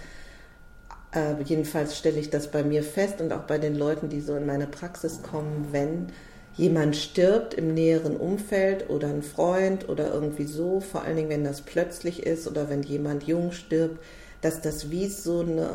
äh, 1.12 1.42
jedenfalls 1.44 1.98
stelle 1.98 2.18
ich 2.18 2.30
das 2.30 2.50
bei 2.50 2.62
mir 2.62 2.82
fest 2.82 3.20
und 3.20 3.32
auch 3.32 3.42
bei 3.42 3.58
den 3.58 3.74
Leuten, 3.74 4.08
die 4.08 4.20
so 4.20 4.34
in 4.36 4.46
meine 4.46 4.66
Praxis 4.66 5.22
kommen, 5.22 5.68
wenn 5.72 6.08
jemand 6.54 6.96
stirbt 6.96 7.54
im 7.54 7.74
näheren 7.74 8.16
Umfeld 8.16 8.90
oder 8.90 9.08
ein 9.08 9.22
Freund 9.22 9.88
oder 9.88 10.12
irgendwie 10.12 10.44
so, 10.44 10.80
vor 10.80 11.02
allen 11.02 11.16
Dingen, 11.16 11.30
wenn 11.30 11.44
das 11.44 11.62
plötzlich 11.62 12.24
ist 12.24 12.46
oder 12.46 12.68
wenn 12.68 12.82
jemand 12.82 13.24
jung 13.24 13.52
stirbt, 13.52 13.98
dass 14.40 14.60
das 14.60 14.90
wie 14.90 15.08
so 15.08 15.40
eine 15.40 15.70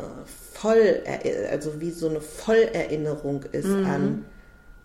Voll, 0.52 1.02
also 1.50 1.80
wie 1.80 1.90
so 1.90 2.08
eine 2.08 2.20
Vollerinnerung 2.20 3.44
ist 3.52 3.68
mhm. 3.68 3.86
an, 3.86 4.24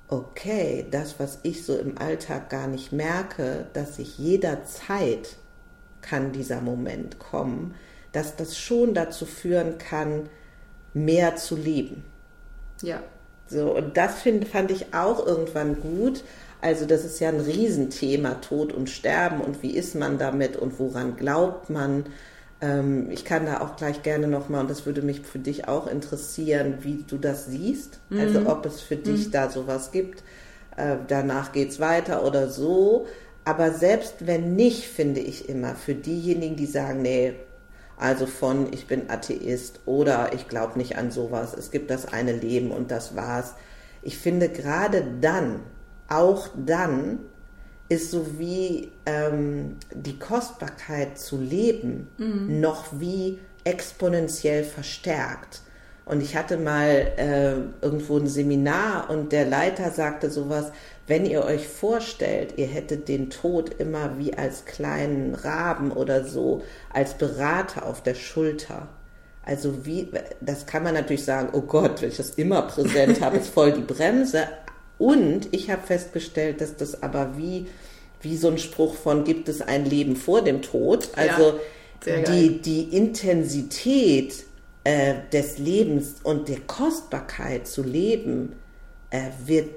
okay, 0.10 0.86
das, 0.92 1.20
was 1.20 1.40
ich 1.44 1.64
so 1.64 1.78
im 1.78 1.98
Alltag 1.98 2.50
gar 2.50 2.68
nicht 2.68 2.92
merke, 2.92 3.68
dass 3.74 3.96
sich 3.96 4.18
jederzeit 4.18 5.38
kann 6.02 6.34
dieser 6.34 6.62
Moment 6.62 7.20
kommen, 7.20 7.76
dass 8.12 8.36
das 8.36 8.58
schon 8.58 8.94
dazu 8.94 9.26
führen 9.26 9.78
kann, 9.78 10.30
mehr 10.94 11.36
zu 11.36 11.56
leben. 11.56 12.04
Ja. 12.82 13.02
So, 13.48 13.76
und 13.76 13.98
das 13.98 14.22
find, 14.22 14.48
fand 14.48 14.72
ich 14.72 14.94
auch 14.94 15.26
irgendwann 15.26 15.82
gut. 15.82 16.24
Also 16.62 16.86
das 16.86 17.04
ist 17.04 17.20
ja 17.20 17.30
ein 17.30 17.40
Riesenthema, 17.40 18.36
Tod 18.36 18.72
und 18.72 18.90
Sterben 18.90 19.42
und 19.42 19.64
wie 19.64 19.76
ist 19.76 19.96
man 19.96 20.18
damit 20.18 20.56
und 20.56 20.80
woran 20.80 21.18
glaubt 21.18 21.70
man. 21.70 22.06
Ähm, 22.62 23.10
ich 23.10 23.26
kann 23.26 23.48
da 23.48 23.62
auch 23.62 23.76
gleich 23.76 24.04
gerne 24.04 24.28
nochmal, 24.28 24.62
und 24.62 24.70
das 24.70 24.86
würde 24.86 25.02
mich 25.02 25.22
für 25.22 25.40
dich 25.40 25.68
auch 25.68 25.88
interessieren, 25.88 26.78
wie 26.82 27.04
du 27.08 27.18
das 27.18 27.48
siehst. 27.48 28.00
Also 28.12 28.40
mhm. 28.40 28.48
Also 28.48 28.52
ob 28.52 28.66
es 28.66 28.82
für 28.82 28.96
dich 28.96 29.28
mhm. 29.28 29.32
da 29.32 29.50
sowas 29.50 29.92
gibt. 29.92 30.24
Äh, 30.78 30.98
danach 31.08 31.54
es 31.56 31.80
weiter 31.80 32.24
oder 32.24 32.48
so. 32.48 33.08
Aber 33.44 33.72
selbst 33.72 34.28
wenn 34.28 34.56
nicht, 34.56 34.88
finde 34.88 35.20
ich 35.20 35.50
immer, 35.50 35.76
für 35.76 35.96
diejenigen, 35.96 36.56
die 36.56 36.68
sagen, 36.68 37.02
nee, 37.02 37.34
also 38.02 38.26
von 38.26 38.74
ich 38.74 38.88
bin 38.88 39.12
Atheist 39.12 39.82
oder 39.86 40.34
ich 40.34 40.48
glaube 40.48 40.78
nicht 40.80 40.98
an 40.98 41.12
sowas, 41.12 41.54
es 41.54 41.70
gibt 41.70 41.92
das 41.92 42.12
eine 42.12 42.34
Leben 42.34 42.72
und 42.72 42.90
das 42.90 43.16
war's. 43.16 43.54
Ich 44.02 44.18
finde 44.18 44.50
gerade 44.50 45.06
dann, 45.22 45.60
auch 46.08 46.50
dann, 46.56 47.20
ist 47.90 48.10
so 48.10 48.40
wie 48.40 48.92
ähm, 49.06 49.76
die 49.94 50.18
Kostbarkeit 50.18 51.20
zu 51.20 51.38
leben 51.38 52.08
mhm. 52.18 52.60
noch 52.60 53.00
wie 53.00 53.40
exponentiell 53.66 54.64
verstärkt. 54.64 55.62
Und 56.06 56.22
ich 56.22 56.36
hatte 56.36 56.58
mal 56.58 57.12
äh, 57.18 57.86
irgendwo 57.86 58.18
ein 58.18 58.28
Seminar 58.28 59.10
und 59.10 59.32
der 59.32 59.46
Leiter 59.46 59.92
sagte 59.92 60.30
sowas, 60.30 60.72
wenn 61.08 61.26
ihr 61.26 61.44
euch 61.44 61.68
vorstellt, 61.68 62.54
ihr 62.58 62.68
hättet 62.68 63.08
den 63.08 63.30
Tod 63.30 63.70
immer 63.80 64.18
wie 64.18 64.34
als 64.34 64.66
kleinen 64.66 65.36
Raben 65.36 65.92
oder 65.92 66.26
so, 66.26 66.64
als 66.92 67.14
Berater 67.14 67.86
auf 67.86 68.02
der 68.02 68.16
Schulter. 68.16 68.88
Also 69.44 69.86
wie, 69.86 70.10
das 70.40 70.66
kann 70.66 70.84
man 70.84 70.94
natürlich 70.94 71.26
sagen, 71.26 71.50
oh 71.54 71.62
Gott, 71.62 72.02
wenn 72.02 72.10
ich 72.10 72.18
das 72.18 72.32
immer 72.32 72.64
präsent 72.64 73.22
habe, 73.22 73.38
ist 73.38 73.50
voll 73.50 73.74
die 73.74 73.82
Bremse. 73.82 74.48
Und 74.98 75.48
ich 75.52 75.72
habe 75.72 75.82
festgestellt, 75.82 76.62
dass 76.62 76.76
das 76.76 77.02
aber 77.02 77.38
wie, 77.38 77.68
wie 78.22 78.38
so 78.38 78.50
ein 78.50 78.60
Spruch 78.60 78.96
von 78.96 79.24
gibt 79.24 79.50
es 79.50 79.62
ein 79.62 79.86
Leben 79.86 80.16
vor 80.16 80.44
dem 80.44 80.62
Tod. 80.62 81.10
Also 81.16 81.60
ja, 82.06 82.20
die, 82.20 82.62
die 82.62 82.96
Intensität 82.96 84.46
äh, 84.84 85.16
des 85.32 85.58
Lebens 85.58 86.16
und 86.24 86.50
der 86.50 86.60
Kostbarkeit 86.62 87.68
zu 87.68 87.84
leben 87.84 88.54
äh, 89.10 89.30
wird 89.46 89.70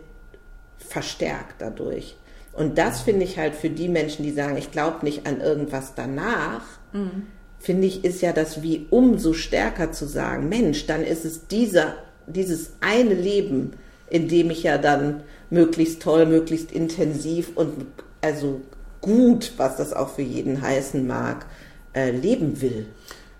verstärkt 0.78 1.56
dadurch. 1.58 2.16
Und 2.52 2.78
das 2.78 3.00
finde 3.00 3.24
ich 3.24 3.38
halt 3.38 3.54
für 3.54 3.70
die 3.70 3.88
Menschen, 3.88 4.22
die 4.22 4.30
sagen, 4.30 4.56
ich 4.56 4.70
glaube 4.70 5.04
nicht 5.04 5.26
an 5.26 5.40
irgendwas 5.40 5.94
danach, 5.94 6.62
mhm. 6.92 7.26
finde 7.58 7.86
ich, 7.86 8.04
ist 8.04 8.22
ja 8.22 8.32
das 8.32 8.62
wie 8.62 8.86
umso 8.90 9.32
stärker 9.32 9.92
zu 9.92 10.06
sagen, 10.06 10.48
Mensch, 10.48 10.86
dann 10.86 11.02
ist 11.02 11.24
es 11.24 11.48
dieser, 11.48 11.96
dieses 12.26 12.74
eine 12.80 13.14
Leben, 13.14 13.72
in 14.08 14.28
dem 14.28 14.50
ich 14.50 14.62
ja 14.62 14.78
dann 14.78 15.22
möglichst 15.50 16.00
toll, 16.00 16.26
möglichst 16.26 16.70
intensiv 16.70 17.56
und 17.56 17.86
also 18.20 18.60
gut, 19.00 19.52
was 19.56 19.76
das 19.76 19.92
auch 19.92 20.10
für 20.10 20.22
jeden 20.22 20.62
heißen 20.62 21.06
mag, 21.06 21.46
äh, 21.92 22.10
leben 22.10 22.60
will. 22.62 22.86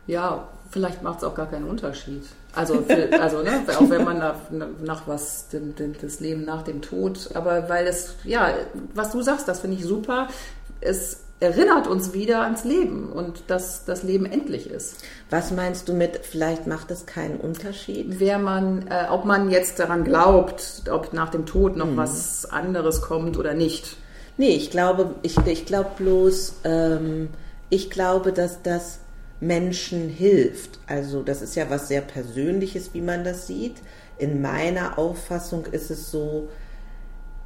Ja, 0.06 0.48
vielleicht 0.74 1.04
macht 1.04 1.18
es 1.18 1.24
auch 1.24 1.36
gar 1.36 1.48
keinen 1.48 1.66
Unterschied. 1.68 2.24
Also, 2.52 2.82
für, 2.82 3.12
also 3.22 3.42
ne, 3.42 3.62
auch 3.76 3.88
wenn 3.88 4.04
man 4.04 4.18
nach, 4.18 4.34
nach 4.82 5.06
was, 5.06 5.48
den, 5.48 5.76
den, 5.76 5.94
das 6.02 6.18
Leben 6.18 6.44
nach 6.44 6.62
dem 6.62 6.82
Tod, 6.82 7.30
aber 7.34 7.68
weil 7.68 7.86
es, 7.86 8.16
ja, 8.24 8.50
was 8.92 9.12
du 9.12 9.22
sagst, 9.22 9.46
das 9.46 9.60
finde 9.60 9.76
ich 9.76 9.84
super. 9.84 10.28
Es 10.80 11.20
erinnert 11.38 11.86
uns 11.86 12.12
wieder 12.12 12.42
ans 12.42 12.64
Leben 12.64 13.12
und 13.12 13.44
dass 13.46 13.84
das 13.84 14.02
Leben 14.02 14.26
endlich 14.26 14.68
ist. 14.68 14.96
Was 15.30 15.52
meinst 15.52 15.88
du 15.88 15.92
mit, 15.92 16.24
vielleicht 16.24 16.66
macht 16.66 16.90
es 16.90 17.06
keinen 17.06 17.36
Unterschied? 17.36 18.18
Wer 18.18 18.38
man, 18.38 18.88
äh, 18.88 19.06
ob 19.10 19.24
man 19.24 19.50
jetzt 19.50 19.78
daran 19.78 20.02
glaubt, 20.02 20.82
ob 20.90 21.12
nach 21.12 21.30
dem 21.30 21.46
Tod 21.46 21.76
noch 21.76 21.86
hm. 21.86 21.96
was 21.96 22.46
anderes 22.46 23.00
kommt 23.00 23.38
oder 23.38 23.54
nicht. 23.54 23.96
Nee, 24.38 24.56
ich 24.56 24.72
glaube, 24.72 25.14
ich, 25.22 25.38
ich 25.46 25.66
glaube 25.66 25.90
bloß, 25.98 26.56
ähm, 26.64 27.28
ich 27.70 27.90
glaube, 27.90 28.32
dass 28.32 28.62
das 28.62 28.98
Menschen 29.40 30.08
hilft. 30.08 30.78
Also 30.86 31.22
das 31.22 31.42
ist 31.42 31.54
ja 31.54 31.68
was 31.70 31.88
sehr 31.88 32.00
Persönliches, 32.00 32.94
wie 32.94 33.00
man 33.00 33.24
das 33.24 33.46
sieht. 33.46 33.76
In 34.18 34.40
meiner 34.40 34.98
Auffassung 34.98 35.66
ist 35.66 35.90
es 35.90 36.10
so, 36.10 36.48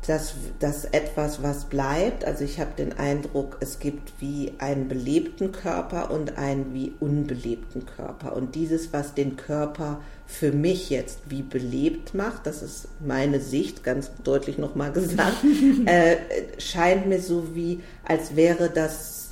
dass, 0.07 0.35
dass 0.59 0.85
etwas, 0.87 1.43
was 1.43 1.65
bleibt, 1.67 2.25
also 2.25 2.45
ich 2.45 2.61
habe 2.61 2.71
den 2.79 2.99
Eindruck, 2.99 3.59
es 3.61 3.79
gibt 3.79 4.13
wie 4.21 4.55
einen 4.59 4.89
belebten 4.89 5.53
Körper 5.53 6.11
und 6.11 6.39
einen 6.39 6.73
wie 6.73 6.95
unbelebten 7.01 7.85
Körper. 7.85 8.35
Und 8.35 8.55
dieses, 8.55 8.93
was 8.93 9.15
den 9.15 9.37
Körper 9.37 10.01
für 10.27 10.53
mich 10.53 10.89
jetzt 10.89 11.19
wie 11.29 11.43
belebt 11.43 12.15
macht, 12.15 12.47
das 12.47 12.63
ist 12.63 12.89
meine 13.05 13.41
Sicht, 13.41 13.83
ganz 13.83 14.11
deutlich 14.25 14.57
nochmal 14.57 14.93
gesagt, 14.93 15.37
äh, 15.87 16.17
scheint 16.59 17.07
mir 17.07 17.21
so 17.21 17.55
wie, 17.55 17.81
als 18.05 18.35
wäre 18.37 18.71
das, 18.71 19.28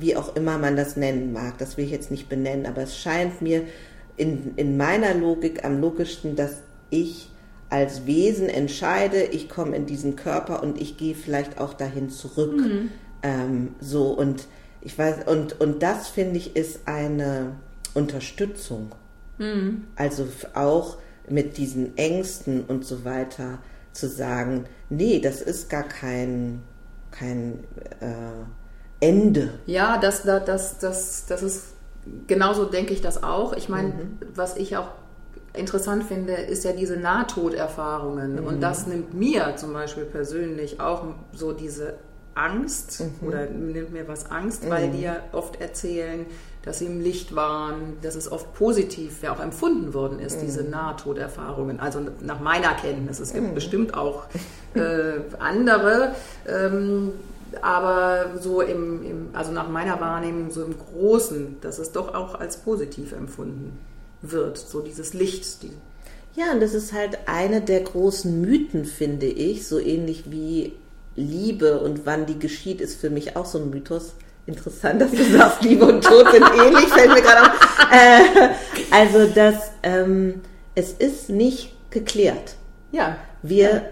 wie 0.00 0.16
auch 0.16 0.36
immer 0.36 0.58
man 0.58 0.76
das 0.76 0.96
nennen 0.96 1.32
mag, 1.32 1.58
das 1.58 1.76
will 1.76 1.84
ich 1.84 1.90
jetzt 1.90 2.10
nicht 2.10 2.28
benennen, 2.28 2.66
aber 2.66 2.82
es 2.82 2.98
scheint 2.98 3.42
mir 3.42 3.64
in, 4.16 4.54
in 4.56 4.76
meiner 4.76 5.14
Logik 5.14 5.64
am 5.64 5.80
logischsten, 5.80 6.36
dass 6.36 6.62
ich 6.90 7.30
als 7.70 8.04
Wesen 8.06 8.48
entscheide, 8.48 9.22
ich 9.22 9.48
komme 9.48 9.76
in 9.76 9.86
diesen 9.86 10.16
Körper 10.16 10.62
und 10.62 10.80
ich 10.80 10.96
gehe 10.96 11.14
vielleicht 11.14 11.58
auch 11.60 11.72
dahin 11.72 12.10
zurück. 12.10 12.56
Mhm. 12.56 12.90
Ähm, 13.22 13.74
so 13.80 14.08
und 14.08 14.46
ich 14.80 14.98
weiß, 14.98 15.26
und, 15.26 15.60
und 15.60 15.82
das 15.82 16.08
finde 16.08 16.38
ich 16.38 16.56
ist 16.56 16.80
eine 16.86 17.56
Unterstützung. 17.94 18.92
Mhm. 19.38 19.84
Also 19.94 20.26
auch 20.54 20.98
mit 21.28 21.58
diesen 21.58 21.96
Ängsten 21.96 22.64
und 22.64 22.84
so 22.84 23.04
weiter 23.04 23.58
zu 23.92 24.08
sagen, 24.08 24.64
nee, 24.88 25.20
das 25.20 25.40
ist 25.40 25.68
gar 25.70 25.84
kein, 25.84 26.62
kein 27.10 27.60
äh, 28.00 28.44
Ende. 29.00 29.50
Ja, 29.66 29.98
das, 29.98 30.22
das, 30.22 30.78
das, 30.78 31.26
das 31.26 31.42
ist 31.42 31.64
genauso 32.26 32.64
denke 32.64 32.92
ich 32.92 33.00
das 33.00 33.22
auch. 33.22 33.52
Ich 33.52 33.68
meine, 33.68 33.88
mhm. 33.88 34.18
was 34.34 34.56
ich 34.56 34.76
auch 34.76 34.88
interessant 35.54 36.04
finde, 36.04 36.32
ist 36.32 36.64
ja 36.64 36.72
diese 36.72 36.96
Nahtoderfahrungen. 36.96 38.40
Mhm. 38.40 38.46
Und 38.46 38.60
das 38.60 38.86
nimmt 38.86 39.14
mir 39.14 39.54
zum 39.56 39.72
Beispiel 39.72 40.04
persönlich 40.04 40.80
auch 40.80 41.04
so 41.32 41.52
diese 41.52 41.94
Angst 42.34 43.00
mhm. 43.00 43.28
oder 43.28 43.46
nimmt 43.46 43.92
mir 43.92 44.06
was 44.06 44.30
Angst, 44.30 44.68
weil 44.70 44.88
mhm. 44.88 44.92
die 44.92 45.02
ja 45.02 45.16
oft 45.32 45.60
erzählen, 45.60 46.26
dass 46.62 46.78
sie 46.78 46.86
im 46.86 47.00
Licht 47.00 47.34
waren, 47.34 47.96
dass 48.02 48.14
es 48.14 48.30
oft 48.30 48.52
positiv 48.54 49.22
ja 49.22 49.32
auch 49.32 49.40
empfunden 49.40 49.94
worden 49.94 50.20
ist, 50.20 50.36
mhm. 50.36 50.46
diese 50.46 50.62
Nahtoderfahrungen. 50.62 51.80
Also 51.80 52.00
nach 52.20 52.40
meiner 52.40 52.74
Kenntnis. 52.74 53.18
Es 53.18 53.32
gibt 53.32 53.48
mhm. 53.48 53.54
bestimmt 53.54 53.94
auch 53.94 54.24
äh, 54.74 55.20
andere. 55.38 56.14
Ähm, 56.46 57.12
aber 57.62 58.38
so 58.40 58.60
im, 58.60 59.02
im, 59.04 59.28
also 59.32 59.52
nach 59.52 59.68
meiner 59.68 60.00
Wahrnehmung, 60.00 60.50
so 60.50 60.64
im 60.64 60.74
Großen, 60.78 61.56
dass 61.60 61.78
es 61.78 61.92
doch 61.92 62.14
auch 62.14 62.34
als 62.34 62.58
positiv 62.58 63.12
empfunden 63.12 63.78
wird, 64.22 64.58
so 64.58 64.80
dieses 64.80 65.14
Licht. 65.14 65.62
Die 65.62 65.72
ja, 66.36 66.52
und 66.52 66.60
das 66.60 66.74
ist 66.74 66.92
halt 66.92 67.18
eine 67.26 67.60
der 67.60 67.80
großen 67.80 68.40
Mythen, 68.40 68.84
finde 68.84 69.26
ich, 69.26 69.66
so 69.66 69.78
ähnlich 69.78 70.30
wie 70.30 70.74
Liebe 71.16 71.80
und 71.80 72.06
wann 72.06 72.26
die 72.26 72.38
geschieht, 72.38 72.80
ist 72.80 73.00
für 73.00 73.10
mich 73.10 73.36
auch 73.36 73.46
so 73.46 73.58
ein 73.58 73.70
Mythos. 73.70 74.14
Interessant, 74.46 75.02
dass 75.02 75.10
du 75.10 75.24
sagst, 75.24 75.62
Liebe 75.62 75.84
und 75.84 76.04
Tod 76.04 76.30
sind 76.30 76.42
ähnlich, 76.42 76.86
fällt 76.86 77.12
mir 77.12 77.22
gerade 77.22 77.42
auf. 77.42 77.78
Äh, 77.92 78.48
also, 78.90 79.26
dass 79.26 79.72
ähm, 79.82 80.40
es 80.74 80.92
ist 80.92 81.30
nicht 81.30 81.74
geklärt. 81.90 82.54
Ja. 82.92 83.16
Wir 83.42 83.70
ja. 83.70 83.82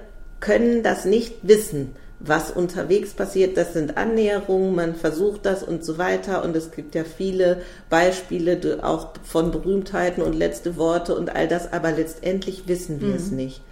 können 0.40 0.82
das 0.82 1.04
nicht 1.04 1.36
wissen 1.42 1.94
was 2.20 2.50
unterwegs 2.50 3.14
passiert, 3.14 3.56
das 3.56 3.75
sind 3.75 3.96
Annäherungen, 3.96 4.75
man 4.75 4.96
versucht 4.96 5.46
das 5.46 5.62
und 5.62 5.84
so 5.84 5.98
weiter. 5.98 6.44
Und 6.44 6.56
es 6.56 6.72
gibt 6.72 6.94
ja 6.94 7.04
viele 7.04 7.62
Beispiele 7.88 8.80
auch 8.82 9.14
von 9.22 9.52
Berühmtheiten 9.52 10.22
und 10.22 10.34
letzte 10.34 10.76
Worte 10.76 11.14
und 11.14 11.30
all 11.30 11.46
das, 11.46 11.72
aber 11.72 11.92
letztendlich 11.92 12.66
wissen 12.66 13.00
wir 13.00 13.08
mhm. 13.08 13.14
es 13.14 13.30
nicht. 13.30 13.62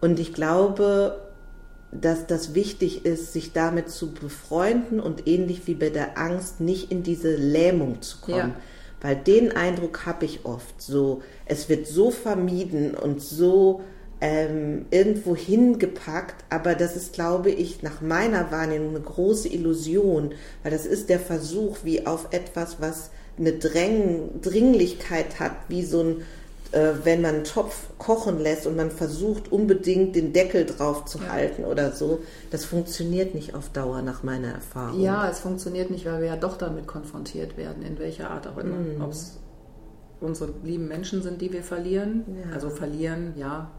Und 0.00 0.18
ich 0.18 0.32
glaube, 0.32 1.20
dass 1.92 2.26
das 2.26 2.54
wichtig 2.54 3.04
ist, 3.04 3.34
sich 3.34 3.52
damit 3.52 3.90
zu 3.90 4.12
befreunden 4.12 4.98
und 4.98 5.28
ähnlich 5.28 5.66
wie 5.66 5.74
bei 5.74 5.90
der 5.90 6.16
Angst 6.16 6.60
nicht 6.60 6.90
in 6.90 7.02
diese 7.02 7.36
Lähmung 7.36 8.00
zu 8.00 8.18
kommen. 8.20 8.36
Ja. 8.36 8.56
Weil 9.02 9.16
den 9.16 9.52
Eindruck 9.52 10.06
habe 10.06 10.24
ich 10.24 10.44
oft 10.44 10.80
so, 10.80 11.22
es 11.44 11.68
wird 11.68 11.86
so 11.86 12.10
vermieden 12.10 12.94
und 12.94 13.20
so 13.20 13.82
ähm, 14.22 14.86
irgendwo 14.92 15.34
hingepackt, 15.34 16.44
aber 16.48 16.76
das 16.76 16.94
ist, 16.94 17.12
glaube 17.12 17.50
ich, 17.50 17.82
nach 17.82 18.00
meiner 18.00 18.52
Wahrnehmung 18.52 18.90
eine 18.90 19.00
große 19.00 19.48
Illusion, 19.48 20.30
weil 20.62 20.70
das 20.70 20.86
ist 20.86 21.08
der 21.08 21.18
Versuch, 21.18 21.78
wie 21.82 22.06
auf 22.06 22.28
etwas, 22.30 22.76
was 22.80 23.10
eine 23.36 23.54
Dräng 23.54 24.40
Dringlichkeit 24.40 25.40
hat, 25.40 25.50
wie 25.66 25.82
so 25.82 26.04
ein, 26.04 26.16
äh, 26.70 26.92
wenn 27.02 27.20
man 27.20 27.34
einen 27.34 27.44
Topf 27.44 27.88
kochen 27.98 28.38
lässt 28.38 28.68
und 28.68 28.76
man 28.76 28.92
versucht 28.92 29.50
unbedingt 29.50 30.14
den 30.14 30.32
Deckel 30.32 30.66
drauf 30.66 31.04
zu 31.04 31.18
ja. 31.18 31.30
halten 31.30 31.64
oder 31.64 31.90
so, 31.90 32.20
das 32.52 32.64
funktioniert 32.64 33.34
nicht 33.34 33.56
auf 33.56 33.70
Dauer 33.70 34.02
nach 34.02 34.22
meiner 34.22 34.52
Erfahrung. 34.52 35.00
Ja, 35.00 35.28
es 35.28 35.40
funktioniert 35.40 35.90
nicht, 35.90 36.06
weil 36.06 36.20
wir 36.20 36.28
ja 36.28 36.36
doch 36.36 36.56
damit 36.56 36.86
konfrontiert 36.86 37.56
werden, 37.56 37.82
in 37.82 37.98
welcher 37.98 38.30
Art 38.30 38.46
auch 38.46 38.58
immer. 38.58 38.76
Mm. 38.76 39.02
Ob 39.02 39.10
es 39.10 39.40
unsere 40.20 40.54
lieben 40.62 40.86
Menschen 40.86 41.22
sind, 41.22 41.42
die 41.42 41.52
wir 41.52 41.64
verlieren, 41.64 42.22
ja. 42.28 42.54
also 42.54 42.70
verlieren, 42.70 43.32
ja, 43.36 43.72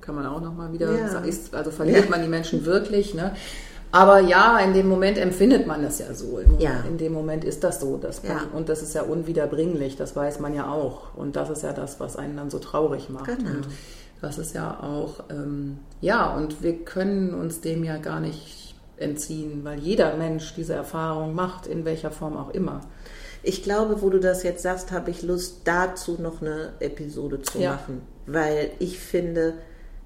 kann 0.00 0.14
man 0.14 0.26
auch 0.26 0.40
nochmal 0.40 0.72
wieder, 0.72 0.92
ja. 0.92 1.18
ist, 1.20 1.54
also 1.54 1.70
verliert 1.70 2.04
ja. 2.04 2.10
man 2.10 2.22
die 2.22 2.28
Menschen 2.28 2.64
wirklich. 2.64 3.14
Ne? 3.14 3.32
Aber 3.92 4.20
ja, 4.20 4.58
in 4.58 4.72
dem 4.72 4.88
Moment 4.88 5.18
empfindet 5.18 5.66
man 5.66 5.82
das 5.82 5.98
ja 5.98 6.12
so. 6.14 6.38
In, 6.38 6.58
ja. 6.58 6.82
in 6.88 6.96
dem 6.96 7.12
Moment 7.12 7.44
ist 7.44 7.62
das 7.62 7.80
so. 7.80 7.98
Dass 7.98 8.22
man, 8.24 8.48
Und 8.54 8.68
das 8.68 8.82
ist 8.82 8.94
ja 8.94 9.02
unwiederbringlich, 9.02 9.96
das 9.96 10.16
weiß 10.16 10.40
man 10.40 10.54
ja 10.54 10.70
auch. 10.70 11.14
Und 11.14 11.36
das 11.36 11.50
ist 11.50 11.62
ja 11.62 11.72
das, 11.72 12.00
was 12.00 12.16
einen 12.16 12.36
dann 12.36 12.50
so 12.50 12.58
traurig 12.58 13.10
macht. 13.10 13.26
Genau. 13.26 13.50
Und 13.50 13.68
das 14.22 14.38
ist 14.38 14.54
ja 14.54 14.80
auch, 14.80 15.24
ähm, 15.30 15.78
ja, 16.00 16.34
und 16.34 16.62
wir 16.62 16.84
können 16.84 17.34
uns 17.34 17.60
dem 17.60 17.84
ja 17.84 17.98
gar 17.98 18.20
nicht 18.20 18.74
entziehen, 18.96 19.60
weil 19.64 19.78
jeder 19.78 20.16
Mensch 20.16 20.54
diese 20.54 20.74
Erfahrung 20.74 21.34
macht, 21.34 21.66
in 21.66 21.84
welcher 21.84 22.10
Form 22.10 22.36
auch 22.36 22.50
immer. 22.50 22.80
Ich 23.42 23.62
glaube, 23.62 24.02
wo 24.02 24.10
du 24.10 24.20
das 24.20 24.42
jetzt 24.42 24.62
sagst, 24.62 24.92
habe 24.92 25.10
ich 25.10 25.22
Lust, 25.22 25.62
dazu 25.64 26.16
noch 26.20 26.40
eine 26.42 26.74
Episode 26.80 27.42
zu 27.42 27.58
ja. 27.58 27.72
machen 27.72 28.02
weil 28.26 28.70
ich 28.78 28.98
finde, 28.98 29.54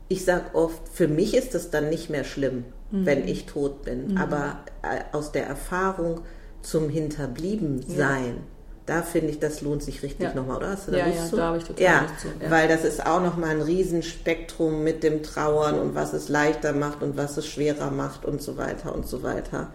ich 0.09 0.25
sage 0.25 0.55
oft, 0.55 0.89
für 0.93 1.09
mich 1.09 1.35
ist 1.35 1.55
es 1.55 1.71
dann 1.71 1.89
nicht 1.89 2.11
mehr 2.11 2.25
schlimm, 2.25 2.65
mhm. 2.91 3.07
wenn 3.07 3.29
ich 3.29 3.47
tot 3.47 3.83
bin, 3.83 4.13
mhm. 4.13 4.17
aber 4.17 4.61
äh, 4.83 5.17
aus 5.17 5.33
der 5.33 5.47
Erfahrung 5.47 6.21
zum 6.63 6.89
Hinterbliebensein, 6.89 8.27
ja. 8.27 8.43
da 8.87 9.03
finde 9.03 9.31
ich, 9.31 9.39
das 9.39 9.61
lohnt 9.61 9.83
sich 9.83 10.03
richtig 10.03 10.29
ja. 10.29 10.35
nochmal, 10.35 10.59
oder? 10.59 10.71
Hast 10.71 10.89
du 10.89 10.93
da 10.93 10.99
ja, 10.99 11.09
ja, 11.09 11.27
zu? 11.27 11.37
da 11.37 11.43
habe 11.49 11.59
ich 11.59 11.65
total 11.65 11.83
ja, 11.83 12.07
zu. 12.21 12.29
Ja. 12.43 12.51
Weil 12.51 12.69
das 12.69 12.85
ist 12.85 13.05
auch 13.05 13.23
nochmal 13.23 13.51
ein 13.51 13.63
Riesenspektrum 13.63 14.83
mit 14.83 15.03
dem 15.03 15.23
Trauern 15.23 15.79
und 15.79 15.95
was 15.95 16.13
es 16.13 16.29
leichter 16.29 16.73
macht 16.73 17.03
und 17.03 17.17
was 17.17 17.37
es 17.37 17.47
schwerer 17.47 17.91
macht 17.91 18.25
und 18.25 18.43
so 18.43 18.57
weiter 18.57 18.95
und 18.95 19.07
so 19.07 19.23
weiter. 19.23 19.69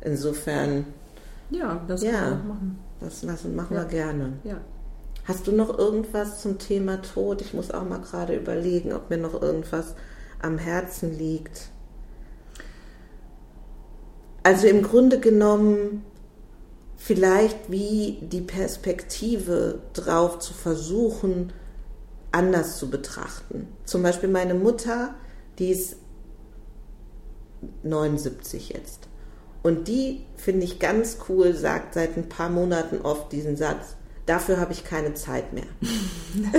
Insofern. 0.00 0.86
Ja, 1.50 1.82
das 1.88 2.02
ja, 2.02 2.40
machen. 2.46 2.78
Das 3.00 3.22
lassen, 3.22 3.54
machen 3.54 3.76
wir 3.76 3.84
gerne. 3.84 4.34
Ja. 4.44 4.60
Hast 5.24 5.46
du 5.46 5.52
noch 5.52 5.78
irgendwas 5.78 6.40
zum 6.40 6.58
Thema 6.58 7.02
Tod? 7.02 7.42
Ich 7.42 7.54
muss 7.54 7.70
auch 7.70 7.84
mal 7.84 8.00
gerade 8.00 8.34
überlegen, 8.34 8.92
ob 8.92 9.10
mir 9.10 9.18
noch 9.18 9.40
irgendwas 9.40 9.94
am 10.40 10.58
Herzen 10.58 11.16
liegt. 11.16 11.70
Also 14.42 14.66
im 14.66 14.82
Grunde 14.82 15.20
genommen 15.20 16.04
vielleicht 16.96 17.70
wie 17.70 18.18
die 18.22 18.40
Perspektive 18.40 19.80
drauf 19.92 20.38
zu 20.38 20.54
versuchen, 20.54 21.52
anders 22.32 22.78
zu 22.78 22.90
betrachten. 22.90 23.68
Zum 23.84 24.02
Beispiel 24.02 24.28
meine 24.28 24.54
Mutter, 24.54 25.14
die 25.58 25.70
ist 25.70 25.96
79 27.82 28.70
jetzt. 28.70 29.08
Und 29.62 29.88
die, 29.88 30.24
finde 30.36 30.64
ich 30.64 30.78
ganz 30.78 31.18
cool, 31.28 31.54
sagt 31.54 31.94
seit 31.94 32.16
ein 32.16 32.28
paar 32.28 32.48
Monaten 32.48 33.00
oft 33.02 33.32
diesen 33.32 33.56
Satz, 33.56 33.96
dafür 34.26 34.60
habe 34.60 34.72
ich 34.72 34.84
keine 34.84 35.14
Zeit 35.14 35.52
mehr. 35.52 35.64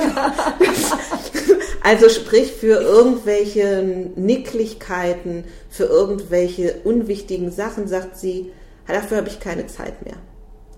also 1.83 2.09
sprich 2.09 2.51
für 2.51 2.81
irgendwelche 2.81 4.11
Nicklichkeiten, 4.15 5.45
für 5.69 5.85
irgendwelche 5.85 6.81
unwichtigen 6.83 7.51
Sachen, 7.51 7.87
sagt 7.87 8.17
sie, 8.17 8.51
dafür 8.87 9.17
habe 9.17 9.29
ich 9.29 9.39
keine 9.39 9.67
Zeit 9.67 10.03
mehr. 10.03 10.17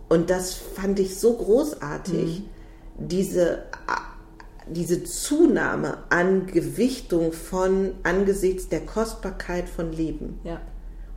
Und 0.09 0.29
das 0.29 0.53
fand 0.53 0.99
ich 0.99 1.17
so 1.17 1.37
großartig, 1.37 2.41
mhm. 2.41 3.07
diese, 3.07 3.63
diese 4.67 5.03
Zunahme 5.05 5.99
an 6.09 6.47
Gewichtung 6.47 7.31
von 7.31 7.93
angesichts 8.03 8.67
der 8.67 8.81
Kostbarkeit 8.81 9.69
von 9.69 9.93
Leben. 9.93 10.39
Ja. 10.43 10.59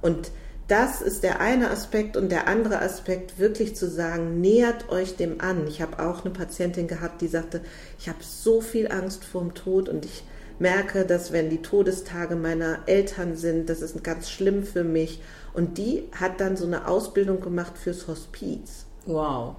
Und 0.01 0.31
das 0.69 1.03
ist 1.03 1.23
der 1.23 1.41
eine 1.41 1.71
Aspekt 1.71 2.17
und 2.17 2.33
der 2.33 2.49
andere 2.49 2.81
Aspekt, 2.81 3.39
wirklich 3.39 3.77
zu 3.77 3.89
sagen, 3.89 4.41
nähert 4.41 4.89
euch 4.89 5.17
dem 5.17 5.41
an. 5.41 5.67
Ich 5.67 5.83
habe 5.83 5.99
auch 5.99 6.25
eine 6.25 6.33
Patientin 6.33 6.89
gehabt, 6.89 7.21
die 7.21 7.29
sagte, 7.29 7.61
ich 7.99 8.09
habe 8.09 8.19
so 8.23 8.61
viel 8.61 8.91
Angst 8.91 9.25
vor 9.25 9.43
dem 9.43 9.55
Tod 9.55 9.89
und 9.89 10.07
ich 10.07 10.25
merke, 10.59 11.05
dass 11.05 11.33
wenn 11.33 11.51
die 11.51 11.61
Todestage 11.61 12.37
meiner 12.37 12.79
Eltern 12.87 13.37
sind, 13.37 13.69
das 13.69 13.83
ist 13.83 14.03
ganz 14.03 14.31
schlimm 14.31 14.63
für 14.63 14.85
mich. 14.85 15.21
Und 15.53 15.77
die 15.79 16.05
hat 16.13 16.41
dann 16.41 16.57
so 16.57 16.67
eine 16.67 16.89
Ausbildung 16.89 17.41
gemacht 17.41 17.77
fürs 17.77 18.09
Hospiz. 18.09 18.87
Wow. 19.05 19.57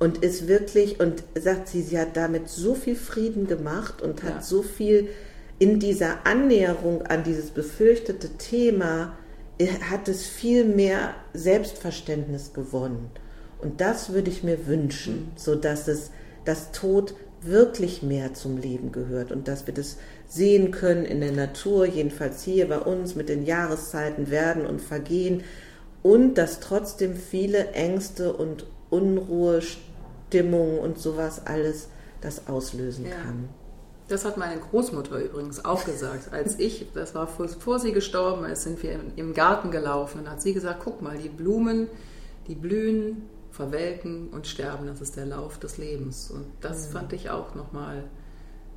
Und 0.00 0.18
ist 0.24 0.48
wirklich, 0.48 1.00
und 1.00 1.22
sagt 1.38 1.68
sie, 1.68 1.82
sie 1.82 1.98
hat 1.98 2.16
damit 2.16 2.48
so 2.48 2.74
viel 2.74 2.96
Frieden 2.96 3.46
gemacht 3.46 4.02
und 4.02 4.22
hat 4.22 4.34
ja. 4.36 4.42
so 4.42 4.62
viel 4.62 5.08
in 5.58 5.80
dieser 5.80 6.26
Annäherung 6.26 7.02
an 7.02 7.24
dieses 7.24 7.50
befürchtete 7.50 8.30
Thema 8.38 9.14
hat 9.90 10.08
es 10.08 10.26
viel 10.26 10.64
mehr 10.64 11.14
Selbstverständnis 11.34 12.52
gewonnen. 12.52 13.10
Und 13.60 13.80
das 13.80 14.12
würde 14.12 14.30
ich 14.30 14.44
mir 14.44 14.66
wünschen, 14.66 15.14
mhm. 15.14 15.30
so 15.36 15.54
dass 15.54 15.88
es 15.88 16.10
das 16.44 16.70
Tod 16.72 17.14
wirklich 17.40 18.02
mehr 18.02 18.34
zum 18.34 18.56
Leben 18.56 18.90
gehört 18.92 19.30
und 19.32 19.48
dass 19.48 19.66
wir 19.66 19.74
das 19.74 19.96
sehen 20.26 20.70
können 20.70 21.04
in 21.04 21.20
der 21.20 21.32
Natur, 21.32 21.86
jedenfalls 21.86 22.42
hier 22.42 22.68
bei 22.68 22.78
uns 22.78 23.14
mit 23.14 23.28
den 23.28 23.44
Jahreszeiten 23.44 24.30
werden 24.30 24.66
und 24.66 24.80
vergehen 24.80 25.42
und 26.02 26.34
dass 26.34 26.60
trotzdem 26.60 27.14
viele 27.16 27.72
Ängste 27.72 28.32
und 28.32 28.66
Unruhe, 28.90 29.60
Stimmungen 29.62 30.78
und 30.78 30.98
sowas 30.98 31.46
alles 31.46 31.88
das 32.20 32.48
auslösen 32.48 33.06
ja. 33.06 33.16
kann. 33.16 33.48
Das 34.08 34.24
hat 34.24 34.38
meine 34.38 34.58
Großmutter 34.58 35.22
übrigens 35.22 35.64
auch 35.64 35.84
gesagt. 35.84 36.32
Als 36.32 36.58
ich, 36.58 36.86
das 36.94 37.14
war 37.14 37.26
vor, 37.26 37.78
sie 37.78 37.92
gestorben 37.92 38.46
ist, 38.46 38.62
sind 38.62 38.82
wir 38.82 38.98
im 39.16 39.34
Garten 39.34 39.70
gelaufen 39.70 40.20
und 40.20 40.30
hat 40.30 40.40
sie 40.40 40.54
gesagt, 40.54 40.80
guck 40.82 41.02
mal, 41.02 41.18
die 41.18 41.28
Blumen, 41.28 41.88
die 42.46 42.54
blühen, 42.54 43.28
verwelken 43.50 44.28
und 44.28 44.46
sterben, 44.46 44.86
das 44.86 45.00
ist 45.00 45.16
der 45.16 45.26
Lauf 45.26 45.58
des 45.58 45.78
Lebens. 45.78 46.30
Und 46.30 46.46
das 46.60 46.88
mhm. 46.88 46.92
fand 46.92 47.12
ich 47.12 47.28
auch 47.28 47.54
nochmal 47.54 48.04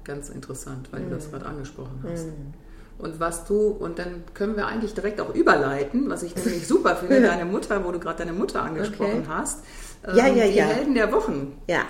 ganz 0.04 0.30
interessant, 0.30 0.90
weil 0.92 1.02
mhm. 1.02 1.10
du 1.10 1.16
das 1.16 1.28
mhm. 1.28 1.32
gerade 1.32 1.46
angesprochen 1.46 2.04
hast. 2.04 2.26
Mhm. 2.26 2.54
Und 2.98 3.20
was 3.20 3.46
du, 3.46 3.68
und 3.70 4.00
dann 4.00 4.24
können 4.34 4.56
wir 4.56 4.68
eigentlich 4.68 4.94
direkt 4.94 5.22
auch 5.22 5.34
überleiten, 5.34 6.10
was 6.10 6.24
ich 6.24 6.36
nämlich 6.36 6.68
super 6.68 6.96
finde, 6.96 7.22
deine 7.28 7.46
Mutter, 7.46 7.84
wo 7.86 7.92
du 7.92 8.00
gerade 8.00 8.20
deine 8.20 8.34
Mutter 8.34 8.62
angesprochen 8.62 9.22
okay. 9.22 9.28
hast. 9.28 9.64
Ähm, 10.08 10.16
ja, 10.16 10.28
ja, 10.28 10.48
die 10.48 10.58
ja. 10.58 10.66
Helden 10.66 10.94
der 10.94 11.12
Wochen. 11.12 11.60
Ja. 11.68 11.86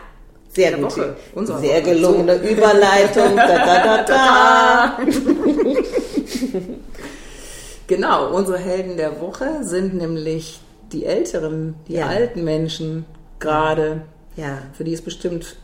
Sehr 0.53 0.71
der 0.71 0.81
Woche. 0.81 1.15
Sehr 1.35 1.45
Woche. 1.45 1.81
gelungene 1.81 2.39
so. 2.39 2.49
Überleitung. 2.49 3.35
da, 3.35 3.47
da, 3.47 4.03
da, 4.03 4.97
genau, 7.87 8.33
unsere 8.33 8.57
Helden 8.57 8.97
der 8.97 9.21
Woche 9.21 9.63
sind 9.63 9.93
nämlich 9.95 10.59
die 10.91 11.05
älteren, 11.05 11.75
die 11.87 11.93
ja. 11.93 12.07
alten 12.07 12.43
Menschen 12.43 13.05
gerade, 13.39 14.01
ja. 14.35 14.59
für 14.73 14.83
die 14.83 14.93
es 14.93 15.01
bestimmt 15.01 15.55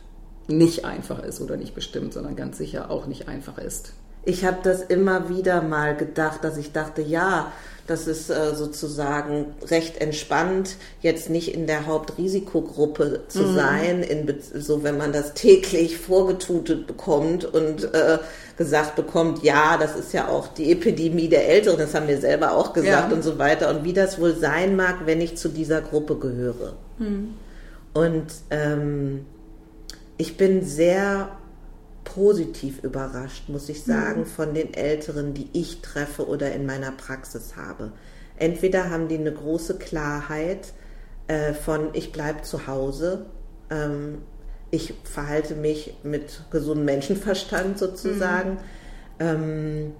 nicht 0.46 0.84
einfach 0.84 1.22
ist 1.22 1.40
oder 1.40 1.56
nicht 1.56 1.74
bestimmt, 1.74 2.14
sondern 2.14 2.34
ganz 2.34 2.56
sicher 2.56 2.90
auch 2.90 3.06
nicht 3.06 3.28
einfach 3.28 3.58
ist. 3.58 3.92
Ich 4.24 4.44
habe 4.44 4.58
das 4.62 4.82
immer 4.82 5.28
wieder 5.28 5.62
mal 5.62 5.96
gedacht, 5.96 6.42
dass 6.42 6.56
ich 6.56 6.72
dachte, 6.72 7.02
ja, 7.02 7.52
das 7.88 8.06
ist 8.06 8.28
äh, 8.28 8.54
sozusagen 8.54 9.46
recht 9.70 9.98
entspannt, 10.00 10.76
jetzt 11.00 11.30
nicht 11.30 11.54
in 11.54 11.66
der 11.66 11.86
Hauptrisikogruppe 11.86 13.22
zu 13.28 13.44
mhm. 13.44 13.54
sein, 13.54 14.02
in, 14.02 14.34
so 14.54 14.82
wenn 14.84 14.98
man 14.98 15.10
das 15.10 15.32
täglich 15.32 15.96
vorgetutet 15.96 16.86
bekommt 16.86 17.46
und 17.46 17.92
äh, 17.94 18.18
gesagt 18.58 18.94
bekommt, 18.94 19.42
ja, 19.42 19.78
das 19.78 19.96
ist 19.96 20.12
ja 20.12 20.28
auch 20.28 20.48
die 20.48 20.70
Epidemie 20.70 21.28
der 21.28 21.48
Älteren, 21.48 21.78
das 21.78 21.94
haben 21.94 22.08
wir 22.08 22.20
selber 22.20 22.52
auch 22.52 22.74
gesagt 22.74 23.10
ja. 23.10 23.16
und 23.16 23.22
so 23.24 23.38
weiter. 23.38 23.70
Und 23.70 23.84
wie 23.84 23.94
das 23.94 24.20
wohl 24.20 24.36
sein 24.36 24.76
mag, 24.76 25.06
wenn 25.06 25.22
ich 25.22 25.38
zu 25.38 25.48
dieser 25.48 25.80
Gruppe 25.80 26.16
gehöre. 26.16 26.74
Mhm. 26.98 27.34
Und 27.94 28.26
ähm, 28.50 29.24
ich 30.18 30.36
bin 30.36 30.62
sehr 30.62 31.30
positiv 32.14 32.82
überrascht, 32.82 33.48
muss 33.48 33.68
ich 33.68 33.82
sagen, 33.82 34.20
mhm. 34.20 34.26
von 34.26 34.54
den 34.54 34.72
Älteren, 34.74 35.34
die 35.34 35.48
ich 35.52 35.82
treffe 35.82 36.26
oder 36.26 36.52
in 36.52 36.64
meiner 36.64 36.92
Praxis 36.92 37.56
habe. 37.56 37.92
Entweder 38.36 38.90
haben 38.90 39.08
die 39.08 39.18
eine 39.18 39.32
große 39.32 39.78
Klarheit 39.78 40.72
äh, 41.26 41.52
von 41.52 41.90
ich 41.92 42.12
bleibe 42.12 42.42
zu 42.42 42.66
Hause, 42.66 43.26
ähm, 43.70 44.22
ich 44.70 44.94
verhalte 45.04 45.54
mich 45.54 45.94
mit 46.02 46.42
gesundem 46.50 46.84
Menschenverstand 46.86 47.78
sozusagen. 47.78 48.52
Mhm. 48.52 48.58
Ähm, 49.18 49.92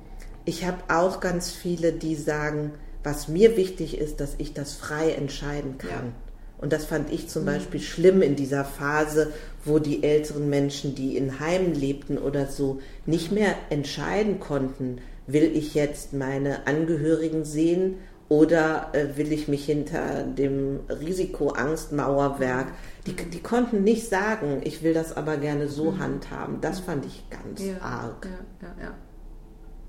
ich 0.44 0.64
habe 0.64 0.78
auch 0.88 1.20
ganz 1.20 1.50
viele, 1.50 1.92
die 1.92 2.14
sagen, 2.14 2.72
was 3.02 3.28
mir 3.28 3.56
wichtig 3.56 3.98
ist, 3.98 4.20
dass 4.20 4.34
ich 4.38 4.54
das 4.54 4.74
frei 4.74 5.12
entscheiden 5.12 5.78
kann. 5.78 5.90
Ja. 5.90 6.27
Und 6.58 6.72
das 6.72 6.84
fand 6.84 7.12
ich 7.12 7.28
zum 7.28 7.42
mhm. 7.42 7.46
Beispiel 7.46 7.80
schlimm 7.80 8.20
in 8.20 8.36
dieser 8.36 8.64
Phase, 8.64 9.32
wo 9.64 9.78
die 9.78 10.02
älteren 10.02 10.50
Menschen, 10.50 10.94
die 10.94 11.16
in 11.16 11.40
Heimen 11.40 11.74
lebten 11.74 12.18
oder 12.18 12.46
so, 12.46 12.80
nicht 13.06 13.32
mehr 13.32 13.54
entscheiden 13.70 14.40
konnten, 14.40 14.98
will 15.26 15.50
ich 15.54 15.74
jetzt 15.74 16.12
meine 16.12 16.66
Angehörigen 16.66 17.44
sehen 17.44 17.96
oder 18.28 18.88
äh, 18.92 19.16
will 19.16 19.32
ich 19.32 19.48
mich 19.48 19.64
hinter 19.64 20.24
dem 20.24 20.80
Risikoangstmauerwerk? 20.88 22.72
Die, 23.06 23.14
die 23.14 23.42
konnten 23.42 23.84
nicht 23.84 24.08
sagen, 24.08 24.60
ich 24.64 24.82
will 24.82 24.94
das 24.94 25.16
aber 25.16 25.36
gerne 25.36 25.68
so 25.68 25.92
mhm. 25.92 25.98
handhaben. 26.00 26.60
Das 26.60 26.80
fand 26.80 27.06
ich 27.06 27.24
ganz 27.30 27.62
ja, 27.62 27.80
arg. 27.80 28.26
Ja, 28.26 28.68
ja, 28.68 28.84
ja. 28.84 28.94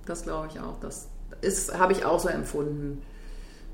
Das 0.06 0.24
glaube 0.24 0.48
ich 0.52 0.60
auch. 0.60 0.80
Das 0.80 1.10
habe 1.74 1.94
ich 1.94 2.06
auch 2.06 2.20
so 2.20 2.30
empfunden, 2.30 3.02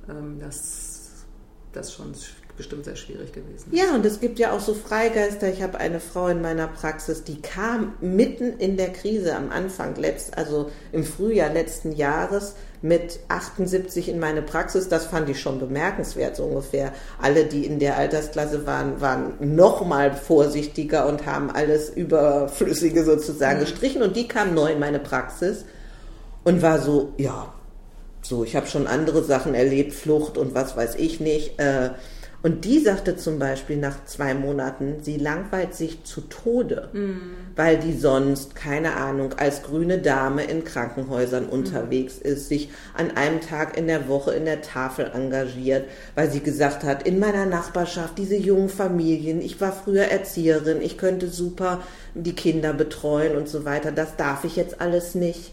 ähm, 0.10 0.40
dass 0.40 1.26
das 1.74 1.94
schon 1.94 2.14
bestimmt 2.58 2.86
sehr 2.86 2.96
schwierig 2.96 3.34
gewesen. 3.34 3.70
Ja, 3.72 3.94
und 3.94 4.06
es 4.06 4.20
gibt 4.20 4.40
ja 4.40 4.52
auch 4.52 4.60
so 4.60 4.74
Freigeister. 4.74 5.50
Ich 5.50 5.62
habe 5.62 5.78
eine 5.78 6.00
Frau 6.00 6.28
in 6.28 6.42
meiner 6.42 6.68
Praxis, 6.68 7.24
die 7.24 7.42
kam 7.42 7.94
mitten 8.02 8.58
in 8.60 8.78
der 8.78 8.92
Krise 8.92 9.36
am 9.36 9.52
Anfang, 9.52 9.96
letzt, 9.96 10.38
also 10.38 10.72
im 10.92 11.04
Frühjahr 11.04 11.52
letzten 11.52 11.92
Jahres 11.92 12.56
mit 12.82 13.20
78 13.30 14.10
in 14.10 14.20
meine 14.20 14.42
Praxis. 14.42 14.88
Das 14.88 15.06
fand 15.06 15.28
ich 15.30 15.40
schon 15.40 15.60
bemerkenswert, 15.60 16.36
so 16.36 16.44
ungefähr. 16.44 16.94
Alle, 17.22 17.46
die 17.46 17.66
in 17.66 17.80
der 17.80 17.98
Altersklasse 17.98 18.66
waren, 18.66 19.02
waren 19.02 19.34
noch 19.40 19.86
mal 19.86 20.14
vorsichtiger 20.14 21.08
und 21.08 21.26
haben 21.26 21.50
alles 21.50 21.90
Überflüssige 21.90 23.04
sozusagen 23.04 23.58
mhm. 23.58 23.62
gestrichen. 23.62 24.02
Und 24.04 24.16
die 24.16 24.28
kam 24.28 24.54
neu 24.54 24.72
in 24.72 24.80
meine 24.80 25.00
Praxis 25.00 25.66
und 26.44 26.62
war 26.62 26.80
so, 26.80 27.14
ja, 27.18 27.54
so, 28.22 28.44
ich 28.44 28.56
habe 28.56 28.66
schon 28.66 28.88
andere 28.88 29.24
Sachen 29.24 29.54
erlebt, 29.54 29.94
Flucht 29.94 30.38
und 30.38 30.56
was 30.56 30.76
weiß 30.76 30.96
ich 30.96 31.20
nicht. 31.20 31.60
Äh, 31.60 31.92
und 32.46 32.64
die 32.64 32.78
sagte 32.78 33.18
zum 33.18 33.40
Beispiel 33.40 33.78
nach 33.78 34.06
zwei 34.06 34.36
Monaten, 34.36 34.98
sie 35.02 35.18
langweilt 35.18 35.74
sich 35.74 36.04
zu 36.04 36.22
Tode, 36.22 36.90
mm. 36.94 37.56
weil 37.56 37.80
die 37.80 37.98
sonst, 37.98 38.54
keine 38.54 38.98
Ahnung, 38.98 39.34
als 39.34 39.64
grüne 39.64 39.98
Dame 39.98 40.44
in 40.44 40.64
Krankenhäusern 40.64 41.48
mm. 41.48 41.50
unterwegs 41.50 42.20
ist, 42.20 42.48
sich 42.48 42.70
an 42.94 43.18
einem 43.18 43.42
Tag 43.42 43.76
in 43.76 43.88
der 43.88 44.08
Woche 44.08 44.36
in 44.36 44.46
der 44.46 44.62
Tafel 44.62 45.10
engagiert, 45.12 45.86
weil 46.14 46.30
sie 46.30 46.42
gesagt 46.42 46.84
hat, 46.84 47.08
in 47.08 47.18
meiner 47.18 47.48
Nachbarschaft, 47.48 48.20
diese 48.20 48.36
jungen 48.36 48.70
Familien, 48.70 49.42
ich 49.42 49.60
war 49.60 49.72
früher 49.72 50.04
Erzieherin, 50.04 50.84
ich 50.84 51.00
könnte 51.00 51.30
super 51.30 51.82
die 52.14 52.36
Kinder 52.36 52.74
betreuen 52.74 53.36
und 53.36 53.50
so 53.50 53.66
weiter, 53.66 53.92
das 53.92 54.18
darf 54.18 54.44
ich 54.44 54.56
jetzt 54.56 54.82
alles 54.82 55.16
nicht. 55.16 55.52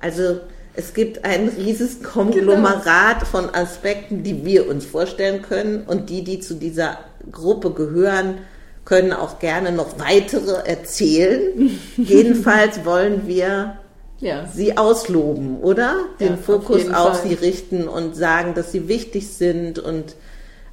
Also 0.00 0.40
es 0.80 0.94
gibt 0.94 1.26
ein 1.26 1.48
riesiges 1.48 2.02
Konglomerat 2.02 3.18
genau. 3.18 3.30
von 3.30 3.54
Aspekten, 3.54 4.22
die 4.22 4.46
wir 4.46 4.66
uns 4.66 4.86
vorstellen 4.86 5.42
können 5.42 5.82
und 5.86 6.08
die, 6.08 6.24
die 6.24 6.40
zu 6.40 6.54
dieser 6.54 6.98
Gruppe 7.30 7.72
gehören, 7.72 8.38
können 8.86 9.12
auch 9.12 9.38
gerne 9.40 9.72
noch 9.72 9.98
weitere 9.98 10.66
erzählen. 10.66 11.78
Jedenfalls 11.98 12.86
wollen 12.86 13.28
wir 13.28 13.76
ja. 14.20 14.46
sie 14.46 14.78
ausloben, 14.78 15.58
oder? 15.60 15.96
Den 16.18 16.30
ja, 16.30 16.36
Fokus 16.38 16.88
auf, 16.88 17.10
auf 17.10 17.22
sie 17.22 17.34
richten 17.34 17.86
und 17.86 18.16
sagen, 18.16 18.54
dass 18.54 18.72
sie 18.72 18.88
wichtig 18.88 19.28
sind 19.28 19.78
und 19.78 20.16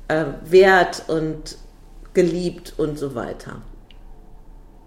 äh, 0.07 0.23
wert 0.45 1.03
und 1.07 1.57
geliebt 2.13 2.75
und 2.77 2.97
so 2.97 3.13
weiter. 3.13 3.61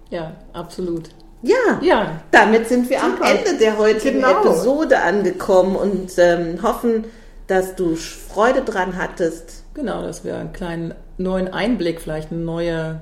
Ja, 0.09 0.35
absolut. 0.54 1.11
Ja, 1.42 1.81
ja. 1.81 2.20
damit 2.31 2.68
sind 2.68 2.90
wir 2.90 3.00
Super. 3.00 3.24
am 3.24 3.37
Ende 3.37 3.59
der 3.59 3.79
heutigen 3.79 4.20
genau. 4.20 4.44
Episode 4.44 5.00
angekommen 5.00 5.76
und 5.76 6.12
ähm, 6.18 6.62
hoffen, 6.62 7.05
dass 7.46 7.74
du 7.76 7.96
Freude 7.96 8.62
dran 8.62 8.96
hattest. 8.96 9.64
Genau, 9.74 10.03
dass 10.03 10.24
wir 10.24 10.37
einen 10.37 10.53
kleinen 10.53 10.94
neuen 11.16 11.48
Einblick, 11.48 12.00
vielleicht 12.00 12.31
einen 12.31 12.44
neuen, 12.44 13.00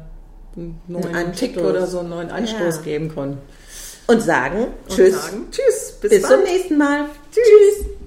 neuen 0.86 1.14
einen 1.14 1.32
Tick 1.32 1.56
oder 1.56 1.86
so 1.86 2.00
einen 2.00 2.10
neuen 2.10 2.30
Anstoß 2.30 2.76
ja. 2.76 2.82
geben 2.82 3.14
konnten. 3.14 3.38
Und 4.06 4.22
sagen 4.22 4.68
und 4.88 4.96
Tschüss. 4.96 5.22
Sagen, 5.22 5.48
tschüss. 5.50 5.98
Bis, 6.00 6.10
bis 6.10 6.22
zum 6.22 6.42
nächsten 6.42 6.78
Mal. 6.78 7.06
Tschüss. 7.30 7.44
tschüss. 7.44 7.97